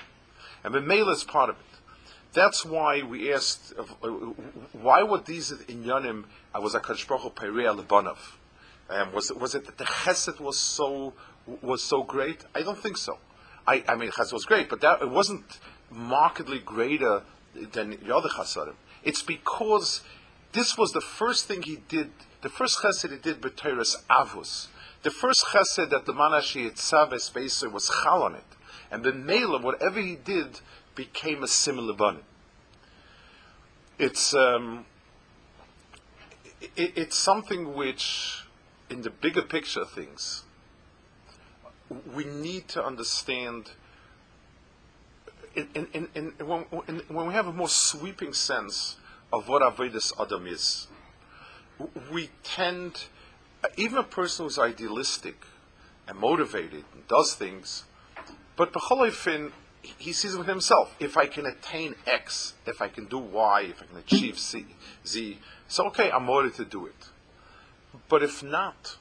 And 0.64 0.74
Bemela 0.74 1.14
is 1.14 1.24
part 1.24 1.50
of 1.50 1.56
it. 1.58 1.66
That's 2.34 2.66
why 2.66 3.04
we 3.04 3.32
asked, 3.32 3.74
uh, 3.78 3.84
why 4.72 5.04
were 5.04 5.20
these 5.20 5.52
in 5.52 5.84
Yanim, 5.84 6.26
uh, 6.56 6.62
was 6.62 6.74
a 6.74 6.80
Baruch 6.80 7.36
Perea 7.36 7.76
Lebanov? 7.76 8.18
Um, 8.90 9.14
was, 9.14 9.30
it, 9.30 9.40
was 9.40 9.56
it 9.56 9.66
that 9.66 9.78
the 9.78 9.86
Chesed 9.86 10.40
was 10.40 10.58
so, 10.58 11.14
was 11.62 11.84
so 11.84 12.04
great? 12.04 12.44
I 12.56 12.64
don't 12.64 12.78
think 12.78 12.98
so. 12.98 13.20
I, 13.68 13.84
I 13.88 13.96
mean, 13.96 14.10
Chesed 14.10 14.34
was 14.34 14.46
great, 14.46 14.68
but 14.68 14.82
that, 14.82 15.02
it 15.02 15.10
wasn't 15.10 15.60
markedly 15.92 16.60
greater 16.60 17.22
than 17.54 17.92
the 17.92 18.16
other 18.16 18.30
Chasadim. 18.30 18.74
It's 19.04 19.22
because 19.22 20.02
this 20.54 20.78
was 20.78 20.92
the 20.94 21.02
first 21.02 21.48
thing 21.48 21.64
he 21.64 21.78
did, 21.88 22.12
the 22.42 22.50
first 22.50 22.80
Chesed 22.80 23.10
he 23.12 23.18
did, 23.18 23.42
B'Teres 23.42 23.96
Avus. 24.10 24.68
The 25.04 25.12
first 25.12 25.46
Chesed 25.46 25.90
that 25.90 26.06
the 26.06 26.14
Manashi 26.14 26.70
Itzav 26.70 27.12
Espeser 27.12 27.72
was 27.72 27.90
Chal 28.04 28.24
on 28.24 28.36
it. 28.36 28.44
And 28.90 29.04
the 29.04 29.12
Mela, 29.12 29.60
whatever 29.60 30.00
he 30.00 30.16
did, 30.16 30.62
became 30.96 31.44
a 31.44 31.48
similar 31.48 31.94
bun. 31.94 32.20
It's 33.98 34.34
um, 34.34 34.86
it, 36.76 36.94
it's 36.96 37.18
something 37.18 37.74
which, 37.74 38.46
in 38.90 39.02
the 39.02 39.10
bigger 39.10 39.42
picture 39.42 39.82
of 39.82 39.92
things, 39.92 40.44
we 42.14 42.24
need 42.26 42.68
to 42.70 42.84
understand. 42.84 43.72
In, 45.56 45.88
in, 45.94 46.08
in, 46.16 46.34
when, 46.46 46.62
when, 47.08 47.28
we 47.28 47.34
have 47.34 47.48
a 47.48 47.54
more 47.54 47.70
sweeping 47.70 48.34
sense 48.34 48.98
of 49.32 49.48
what 49.48 49.62
Avedis 49.62 50.12
Adam 50.20 50.48
is, 50.48 50.88
we 52.12 52.30
tend, 52.44 53.06
even 53.78 54.00
a 54.00 54.04
person 54.04 54.46
who's 54.46 54.58
idealistic 54.58 55.46
and 56.08 56.18
motivated 56.18 56.86
and 56.94 57.08
does 57.08 57.36
things, 57.36 57.84
but 58.56 58.74
B'cholifin, 58.74 59.52
he 59.82 60.14
sees 60.14 60.36
with 60.36 60.48
himself. 60.48 60.96
If 61.00 61.18
I 61.18 61.28
can 61.28 61.46
attain 61.46 61.96
X, 62.06 62.54
if 62.66 62.82
I 62.82 62.88
can 62.88 63.06
do 63.06 63.20
Y, 63.20 63.62
if 63.70 63.82
I 63.82 63.86
can 63.86 63.98
achieve 63.98 64.40
C, 64.40 64.66
Z, 65.06 65.40
so 65.68 65.88
okay, 65.88 66.12
I'm 66.12 66.26
motivated 66.26 66.66
to 66.66 66.78
do 66.78 66.86
it. 66.86 67.10
But 68.10 68.24
if 68.24 68.44
not, 68.44 68.98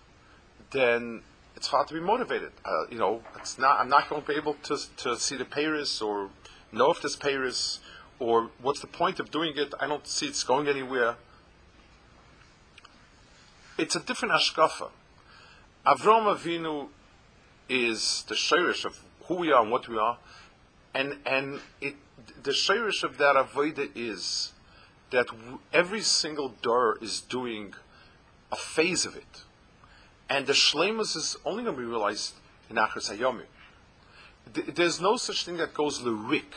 then 0.71 1.23
it's 1.57 1.67
hard 1.67 1.89
to 1.89 1.95
be 1.95 2.01
motivated. 2.01 2.53
Uh, 2.65 2.87
you 2.91 2.99
know, 2.99 3.23
it's 3.37 3.59
not. 3.59 3.79
I'm 3.81 3.89
not 3.89 4.09
going 4.09 4.23
to 4.23 4.29
be 4.29 4.35
able 4.35 4.55
to 4.65 4.79
to 4.99 5.17
see 5.17 5.37
the 5.37 5.45
Paris 5.45 6.01
or 6.01 6.31
know 6.73 6.91
if 6.91 7.01
there's 7.01 7.17
Paris 7.17 7.81
or 8.19 8.51
what's 8.61 8.81
the 8.81 8.87
point 8.87 9.21
of 9.21 9.31
doing 9.31 9.53
it. 9.57 9.75
I 9.81 9.87
don't 9.87 10.07
see 10.07 10.27
it's 10.27 10.45
going 10.45 10.69
anywhere. 10.69 11.17
It's 13.79 13.97
a 13.97 14.01
different 14.01 14.35
ashkafa. 14.35 14.91
Avram 15.87 16.37
Avinu 16.37 16.89
is 17.69 18.25
the 18.29 18.35
shirish 18.35 18.85
of 18.85 19.01
who 19.25 19.35
we 19.35 19.53
are 19.53 19.63
and 19.63 19.71
what 19.71 19.89
we 19.89 19.99
are. 19.99 20.19
And 20.95 21.17
and 21.27 21.61
it 21.81 21.97
the 22.43 22.53
shirish 22.53 23.03
of 23.03 23.19
that 23.19 23.35
avodah 23.37 23.91
is 23.95 24.53
that 25.11 25.27
every 25.73 26.01
single 26.01 26.51
door 26.63 26.99
is 27.01 27.21
doing 27.21 27.75
a 28.51 28.57
phase 28.57 29.05
of 29.05 29.17
it, 29.17 29.43
and 30.29 30.47
the 30.47 30.53
shlemus 30.53 31.17
is 31.17 31.37
only 31.45 31.65
going 31.65 31.77
to 31.77 31.83
be 31.83 31.87
realized 31.87 32.35
in 32.71 32.77
Achar 32.77 33.01
Sayomi. 34.51 34.75
there's 34.75 35.01
no 35.01 35.17
such 35.17 35.45
thing 35.45 35.57
that 35.59 35.75
goes 35.75 36.01
lurik. 36.01 36.53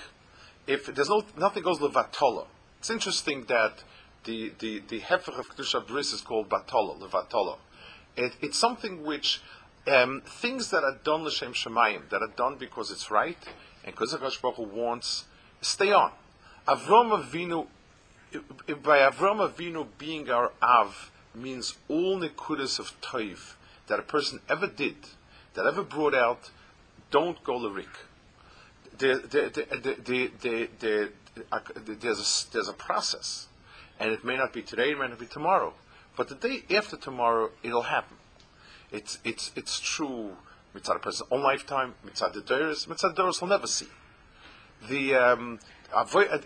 If 0.67 0.87
there's 0.87 1.09
no 1.09 1.23
nothing 1.37 1.63
goes 1.63 1.79
levatola. 1.79 2.47
It's 2.79 2.89
interesting 2.89 3.45
that 3.45 3.83
the 4.25 4.51
the 4.59 4.79
the 4.87 4.99
hefech 4.99 5.39
of 5.39 5.49
kedusha 5.49 5.85
bris 5.85 6.13
is 6.13 6.21
called 6.21 6.49
batola 6.49 6.99
levatola. 6.99 7.57
It, 8.17 8.33
it's 8.41 8.57
something 8.57 9.03
which 9.03 9.41
um, 9.87 10.21
things 10.25 10.71
that 10.71 10.83
are 10.83 10.97
done 11.03 11.23
l'shem 11.23 11.53
shemayim, 11.53 12.09
that 12.09 12.21
are 12.21 12.33
done 12.35 12.55
because 12.57 12.91
it's 12.91 13.11
right, 13.11 13.37
and 13.83 13.93
because 13.93 14.13
Hakadosh 14.13 14.41
Baruch 14.41 14.73
wants, 14.73 15.25
stay 15.61 15.91
on. 15.91 16.11
Avram 16.67 17.23
Avinu, 17.23 17.67
by 18.81 18.99
Avram 18.99 19.47
Avinu 19.47 19.87
being 19.97 20.29
our 20.29 20.51
Av, 20.61 21.11
means 21.35 21.75
all 21.87 22.19
nekudas 22.19 22.79
of 22.79 22.99
toiv 23.01 23.53
that 23.87 23.99
a 23.99 24.03
person 24.03 24.39
ever 24.49 24.67
did, 24.67 24.95
that 25.53 25.65
ever 25.65 25.83
brought 25.83 26.15
out, 26.15 26.49
don't 27.15 27.41
go 27.45 27.55
lyric. 27.55 27.93
There, 28.97 29.19
there, 29.19 29.49
there, 29.49 31.09
there's, 31.85 32.21
a, 32.25 32.51
there's 32.51 32.67
a 32.67 32.73
process, 32.73 33.47
and 33.99 34.11
it 34.11 34.25
may 34.25 34.35
not 34.35 34.51
be 34.51 34.61
today, 34.61 34.91
it 34.91 34.99
may 34.99 35.07
not 35.07 35.19
be 35.19 35.25
tomorrow, 35.25 35.73
but 36.17 36.27
the 36.27 36.35
day 36.35 36.63
after 36.75 36.97
tomorrow, 36.97 37.51
it'll 37.63 37.89
happen. 37.97 38.17
It's 38.91 39.17
it's 39.23 39.51
it's 39.55 39.79
true 39.79 40.35
mitzvah 40.73 40.95
a 40.95 40.99
person's 40.99 41.29
own 41.31 41.41
lifetime, 41.41 41.95
mitzvah 42.03 42.31
the 42.33 42.41
Doris, 42.41 42.87
mitzvah 42.87 43.09
the 43.09 43.15
Doris 43.15 43.39
will 43.39 43.47
never 43.47 43.67
see. 43.67 43.87
The 44.89 45.15
um, 45.15 45.59
uh, 45.93 46.01
uh, 46.01 46.37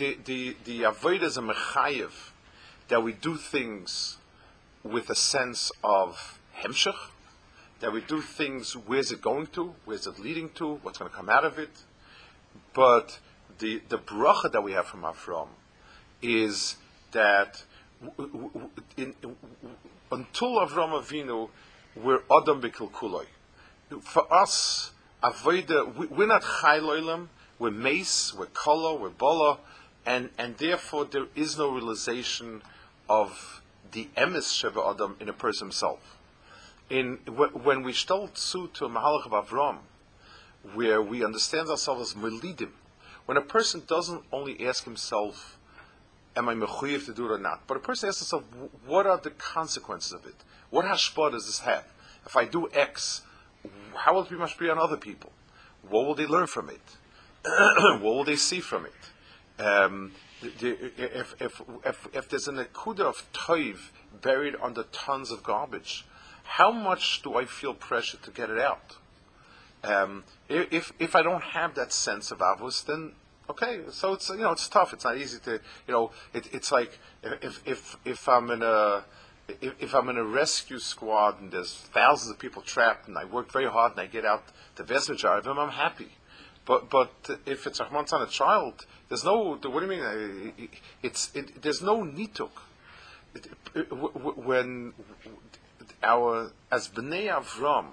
the 0.00 0.18
the 0.24 0.56
the 0.64 0.82
avoid 0.84 1.22
is 1.22 1.36
a 1.36 1.42
mechayev 1.42 2.14
that 2.88 3.02
we 3.02 3.12
do 3.12 3.36
things 3.36 4.16
with 4.82 5.10
a 5.10 5.14
sense 5.14 5.70
of 5.82 6.40
hemshech, 6.62 7.00
that 7.80 7.92
we 7.92 8.00
do 8.00 8.20
things. 8.20 8.74
Where's 8.74 9.12
it 9.12 9.20
going 9.20 9.46
to? 9.48 9.74
Where's 9.84 10.06
it 10.06 10.18
leading 10.18 10.50
to? 10.50 10.74
What's 10.82 10.98
going 10.98 11.10
to 11.10 11.16
come 11.16 11.28
out 11.28 11.44
of 11.44 11.58
it? 11.58 11.82
But 12.74 13.18
the 13.58 13.82
the 13.88 13.98
bracha 13.98 14.50
that 14.52 14.62
we 14.62 14.72
have 14.72 14.86
from 14.86 15.02
Avram 15.02 15.48
is 16.22 16.76
that 17.12 17.62
in, 18.96 19.14
in, 19.22 19.36
until 20.10 20.58
Avram 20.58 21.00
Avinu 21.00 21.48
we're 21.96 22.22
Adam 22.30 22.60
Bikilkuloi. 22.60 23.26
For 24.00 24.32
us, 24.32 24.90
Avoida, 25.22 25.94
we, 25.94 26.24
are 26.24 26.26
not 26.26 26.42
Chayloilim, 26.42 27.28
we're 27.58 27.70
Mace, 27.70 28.34
we're 28.34 28.46
Kolo, 28.46 28.98
we're 28.98 29.10
Bola, 29.10 29.58
and, 30.04 30.30
and 30.36 30.56
therefore 30.56 31.04
there 31.04 31.26
is 31.36 31.56
no 31.56 31.70
realization 31.70 32.62
of 33.08 33.62
the 33.92 34.08
emes 34.16 34.50
Sheva 34.50 34.92
Adam 34.92 35.16
in 35.20 35.28
a 35.28 35.32
person 35.32 35.68
himself. 35.68 36.18
In, 36.90 37.16
when 37.26 37.82
we 37.82 37.92
stole 37.92 38.28
to 38.28 38.68
to 38.68 38.88
Mahalach 38.88 39.26
of 39.26 39.32
Avram, 39.32 39.78
where 40.74 41.00
we 41.00 41.24
understand 41.24 41.68
ourselves 41.68 42.10
as 42.10 42.22
Melidim, 42.22 42.70
when 43.26 43.36
a 43.36 43.42
person 43.42 43.82
doesn't 43.86 44.22
only 44.32 44.66
ask 44.66 44.84
himself, 44.84 45.58
am 46.36 46.48
I 46.48 46.54
mechuyev 46.54 47.06
to 47.06 47.14
do 47.14 47.26
it 47.26 47.32
or 47.32 47.38
not? 47.38 47.66
But 47.66 47.78
a 47.78 47.80
person 47.80 48.08
asks 48.08 48.20
himself, 48.20 48.44
what 48.86 49.06
are 49.06 49.18
the 49.18 49.30
consequences 49.30 50.12
of 50.12 50.26
it? 50.26 50.36
What 50.70 50.84
hashpah 50.84 51.32
does 51.32 51.46
this 51.46 51.60
have? 51.60 51.84
If 52.26 52.36
I 52.36 52.44
do 52.44 52.68
X, 52.72 53.22
how 53.94 54.14
will 54.14 54.24
it 54.24 54.30
be 54.30 54.36
mashpia 54.36 54.70
on 54.70 54.78
other 54.78 54.96
people? 54.96 55.32
What 55.88 56.06
will 56.06 56.14
they 56.14 56.26
learn 56.26 56.46
from 56.46 56.70
it? 56.70 56.80
what 57.44 58.02
will 58.02 58.24
they 58.24 58.36
see 58.36 58.60
from 58.60 58.86
it? 58.86 59.62
Um, 59.62 60.12
if, 60.42 61.34
if, 61.40 61.62
if, 61.84 62.08
if 62.12 62.28
there's 62.28 62.48
an 62.48 62.56
akuda 62.56 63.00
of 63.00 63.32
toiv 63.32 63.90
buried 64.20 64.56
under 64.62 64.82
tons 64.84 65.30
of 65.30 65.42
garbage, 65.42 66.04
how 66.44 66.70
much 66.70 67.22
do 67.22 67.36
I 67.36 67.44
feel 67.44 67.74
pressure 67.74 68.18
to 68.18 68.30
get 68.30 68.50
it 68.50 68.58
out? 68.58 68.96
Um, 69.82 70.24
if, 70.48 70.92
if 70.98 71.16
I 71.16 71.22
don't 71.22 71.42
have 71.42 71.74
that 71.74 71.92
sense 71.92 72.30
of 72.30 72.38
avos, 72.38 72.84
then 72.86 73.12
okay. 73.50 73.80
So 73.90 74.14
it's 74.14 74.30
you 74.30 74.38
know 74.38 74.52
it's 74.52 74.68
tough. 74.68 74.92
It's 74.92 75.04
not 75.04 75.18
easy 75.18 75.38
to 75.40 75.60
you 75.86 75.92
know. 75.92 76.10
It, 76.32 76.48
it's 76.52 76.72
like 76.72 76.98
if 77.22 77.60
if 77.66 77.96
if 78.04 78.28
I'm 78.28 78.50
in 78.50 78.62
a 78.62 79.04
if, 79.60 79.74
if, 79.78 79.94
I'm 79.94 80.08
in 80.08 80.16
a 80.16 80.24
rescue 80.24 80.78
squad 80.78 81.38
and 81.40 81.52
there's 81.52 81.74
thousands 81.74 82.30
of 82.30 82.38
people 82.38 82.62
trapped 82.62 83.08
and 83.08 83.18
I 83.18 83.24
work 83.26 83.52
very 83.52 83.68
hard 83.68 83.92
and 83.92 84.00
I 84.00 84.06
get 84.06 84.24
out 84.24 84.42
the 84.76 84.84
vast 84.84 85.10
majority 85.10 85.40
of 85.40 85.44
them, 85.44 85.58
I'm 85.58 85.72
happy. 85.72 86.12
But 86.64 86.88
but 86.88 87.12
if 87.44 87.66
it's 87.66 87.80
a 87.80 87.86
on 87.86 88.22
a 88.22 88.26
child, 88.26 88.86
there's 89.08 89.24
no. 89.24 89.56
What 89.56 89.62
do 89.62 89.80
you 89.80 89.86
mean? 89.86 90.70
It's 91.02 91.30
it, 91.34 91.60
there's 91.60 91.82
no 91.82 91.98
nituk. 92.04 92.50
It, 93.34 93.48
it, 93.74 93.92
when 93.92 94.94
our 96.04 96.52
as 96.70 96.88
bnei 96.88 97.28
Avram, 97.28 97.86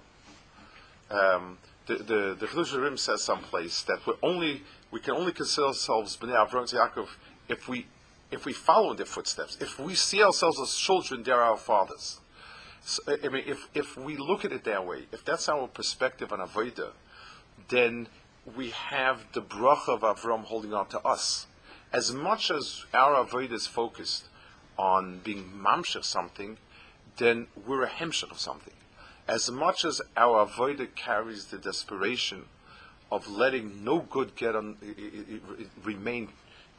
um, 1.09 1.57
the 1.87 1.95
the 1.95 2.47
the 2.47 2.97
says 2.97 3.23
someplace 3.23 3.83
that 3.83 4.05
we 4.05 4.13
only 4.21 4.63
we 4.91 4.99
can 4.99 5.15
only 5.15 5.31
consider 5.31 5.67
ourselves 5.67 6.17
bnei 6.17 6.35
Avram 6.35 6.71
Yaakov 6.71 7.07
if 7.47 7.67
we 7.67 7.85
if 8.31 8.45
we 8.45 8.53
follow 8.53 8.91
in 8.91 8.97
their 8.97 9.05
footsteps, 9.05 9.57
if 9.59 9.77
we 9.77 9.93
see 9.93 10.23
ourselves 10.23 10.59
as 10.59 10.73
children, 10.75 11.21
they're 11.21 11.41
our 11.41 11.57
fathers. 11.57 12.19
So, 12.83 13.03
I 13.07 13.27
mean, 13.27 13.43
if, 13.45 13.67
if 13.75 13.97
we 13.97 14.17
look 14.17 14.45
at 14.45 14.51
it 14.51 14.63
that 14.63 14.87
way, 14.87 15.03
if 15.11 15.23
that's 15.23 15.47
our 15.49 15.67
perspective 15.67 16.31
on 16.31 16.39
Avodah, 16.39 16.91
then 17.69 18.07
we 18.55 18.69
have 18.71 19.25
the 19.33 19.41
bracha 19.41 19.89
of 19.89 20.01
Avram 20.01 20.45
holding 20.45 20.73
on 20.73 20.87
to 20.87 20.99
us. 21.01 21.45
As 21.93 22.13
much 22.13 22.49
as 22.49 22.85
our 22.93 23.23
Avodah 23.23 23.51
is 23.51 23.67
focused 23.67 24.29
on 24.79 25.19
being 25.19 25.51
mamshech 25.53 26.05
something, 26.05 26.57
then 27.21 27.45
we're 27.67 27.83
a 27.83 27.89
hemshech 27.89 28.31
of 28.31 28.39
something. 28.39 28.73
As 29.27 29.51
much 29.51 29.85
as 29.85 30.01
our 30.17 30.47
Avodah 30.47 30.95
carries 30.95 31.45
the 31.45 31.59
desperation 31.59 32.45
of 33.11 33.29
letting 33.29 33.83
no 33.83 33.99
good 33.99 34.35
get 34.35 34.55
on, 34.55 34.77
remain 35.83 36.29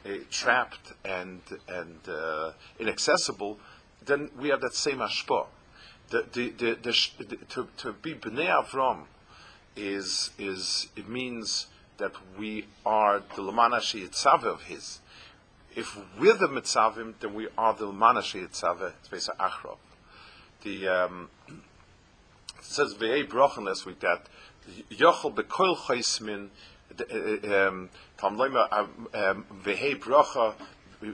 uh, 0.05 0.09
trapped 0.29 0.91
and 1.05 1.41
and 1.69 1.97
uh, 2.09 2.51
inaccessible, 2.77 3.57
then 4.05 4.29
we 4.37 4.49
have 4.49 4.59
that 4.59 4.75
same 4.75 4.97
ashpa. 4.97 5.45
The, 6.09 6.25
the, 6.33 6.49
the, 6.49 6.77
the, 6.83 7.37
to, 7.51 7.67
to 7.77 7.93
be 7.93 8.13
bnei 8.13 8.49
Avram 8.49 9.05
is 9.77 10.31
is 10.37 10.87
it 10.97 11.07
means 11.07 11.67
that 11.97 12.11
we 12.37 12.65
are 12.85 13.19
the 13.35 13.41
lamanashi 13.41 14.07
itzave 14.07 14.43
of 14.43 14.63
his. 14.63 14.99
If 15.73 15.97
we're 16.19 16.33
the 16.33 16.49
mitzavim, 16.49 17.13
then 17.21 17.33
we 17.33 17.47
are 17.57 17.73
the 17.73 17.87
lamanashi 17.87 18.45
itzave 18.45 18.91
tzvesa 19.09 19.37
achrov. 19.37 19.77
The 20.63 20.87
um, 20.87 21.29
it 21.47 21.55
says 22.61 22.93
ve'ei 22.95 23.27
brochen 23.27 23.65
last 23.65 23.85
week 23.85 23.99
that 23.99 24.27
yochel 24.89 25.33
bekoil 25.35 25.75
chaismin 25.77 26.49
ve'ei 29.63 29.99
brocha 29.99 30.55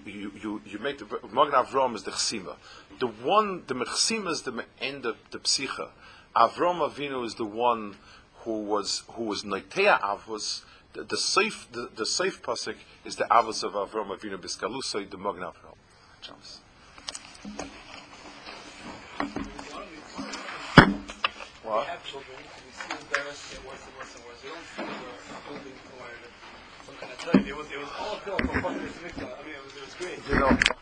you, 0.06 0.62
you, 0.66 0.80
make 0.80 1.00
the 1.00 1.06
Magen 1.32 1.54
Avram 1.54 1.95
is 1.95 2.04
the 2.04 2.12
chsima. 2.12 2.56
The 3.00 3.08
one, 3.08 3.64
the 3.68 3.74
mechsima 3.74 4.30
is 4.30 4.43
the 4.43 4.66
end 4.80 5.06
of 5.06 5.18
the 5.32 5.39
psicha. 5.39 5.89
Avram 6.36 6.88
Avinu 6.88 7.26
is 7.26 7.36
the 7.36 7.45
one 7.45 7.95
who 8.41 8.62
was 8.62 9.04
who 9.14 9.24
was 9.24 9.43
noitea 9.43 10.00
avos. 10.02 10.64
The, 10.93 11.18
safe 11.18 11.68
the, 11.72 12.06
safe 12.06 12.41
pasuk 12.41 12.76
is 13.06 13.16
the 13.16 13.26
avos 13.26 13.64
of 13.64 13.74
Avram 13.74 14.16
Avinu 14.16 14.38
biskalusay 14.38 15.10
the 15.10 15.18
Magen 15.18 15.43
Avram. 15.43 15.76
Chance. 16.22 16.60
What? 19.20 19.28
We 21.84 21.92
have 21.92 22.04
children, 22.08 22.38
we 22.40 22.72
see 22.72 22.96
embarrassed, 22.96 23.52
get 23.52 23.60
worse 23.68 23.84
and 23.84 23.92
worse 24.00 24.16
and 24.16 24.24
worse. 24.24 24.40
We 24.40 24.50
don't 24.50 24.64
feel 24.64 24.88
we're 24.88 25.60
building 25.60 25.76
or 26.00 26.08
some 26.88 26.96
kind 26.96 27.12
of 27.12 27.20
study. 27.20 27.50
It 27.50 27.58
was, 27.58 27.68
it 27.68 27.80
was 27.80 27.90
all 28.00 28.16
built 28.24 28.40
from 28.40 28.66
I 28.66 28.80
mean, 28.80 28.80
it 28.80 29.60
was, 29.60 29.76
it 29.76 29.84
was 29.84 29.96
great. 30.00 30.24
You 30.24 30.40
know, 30.40 30.79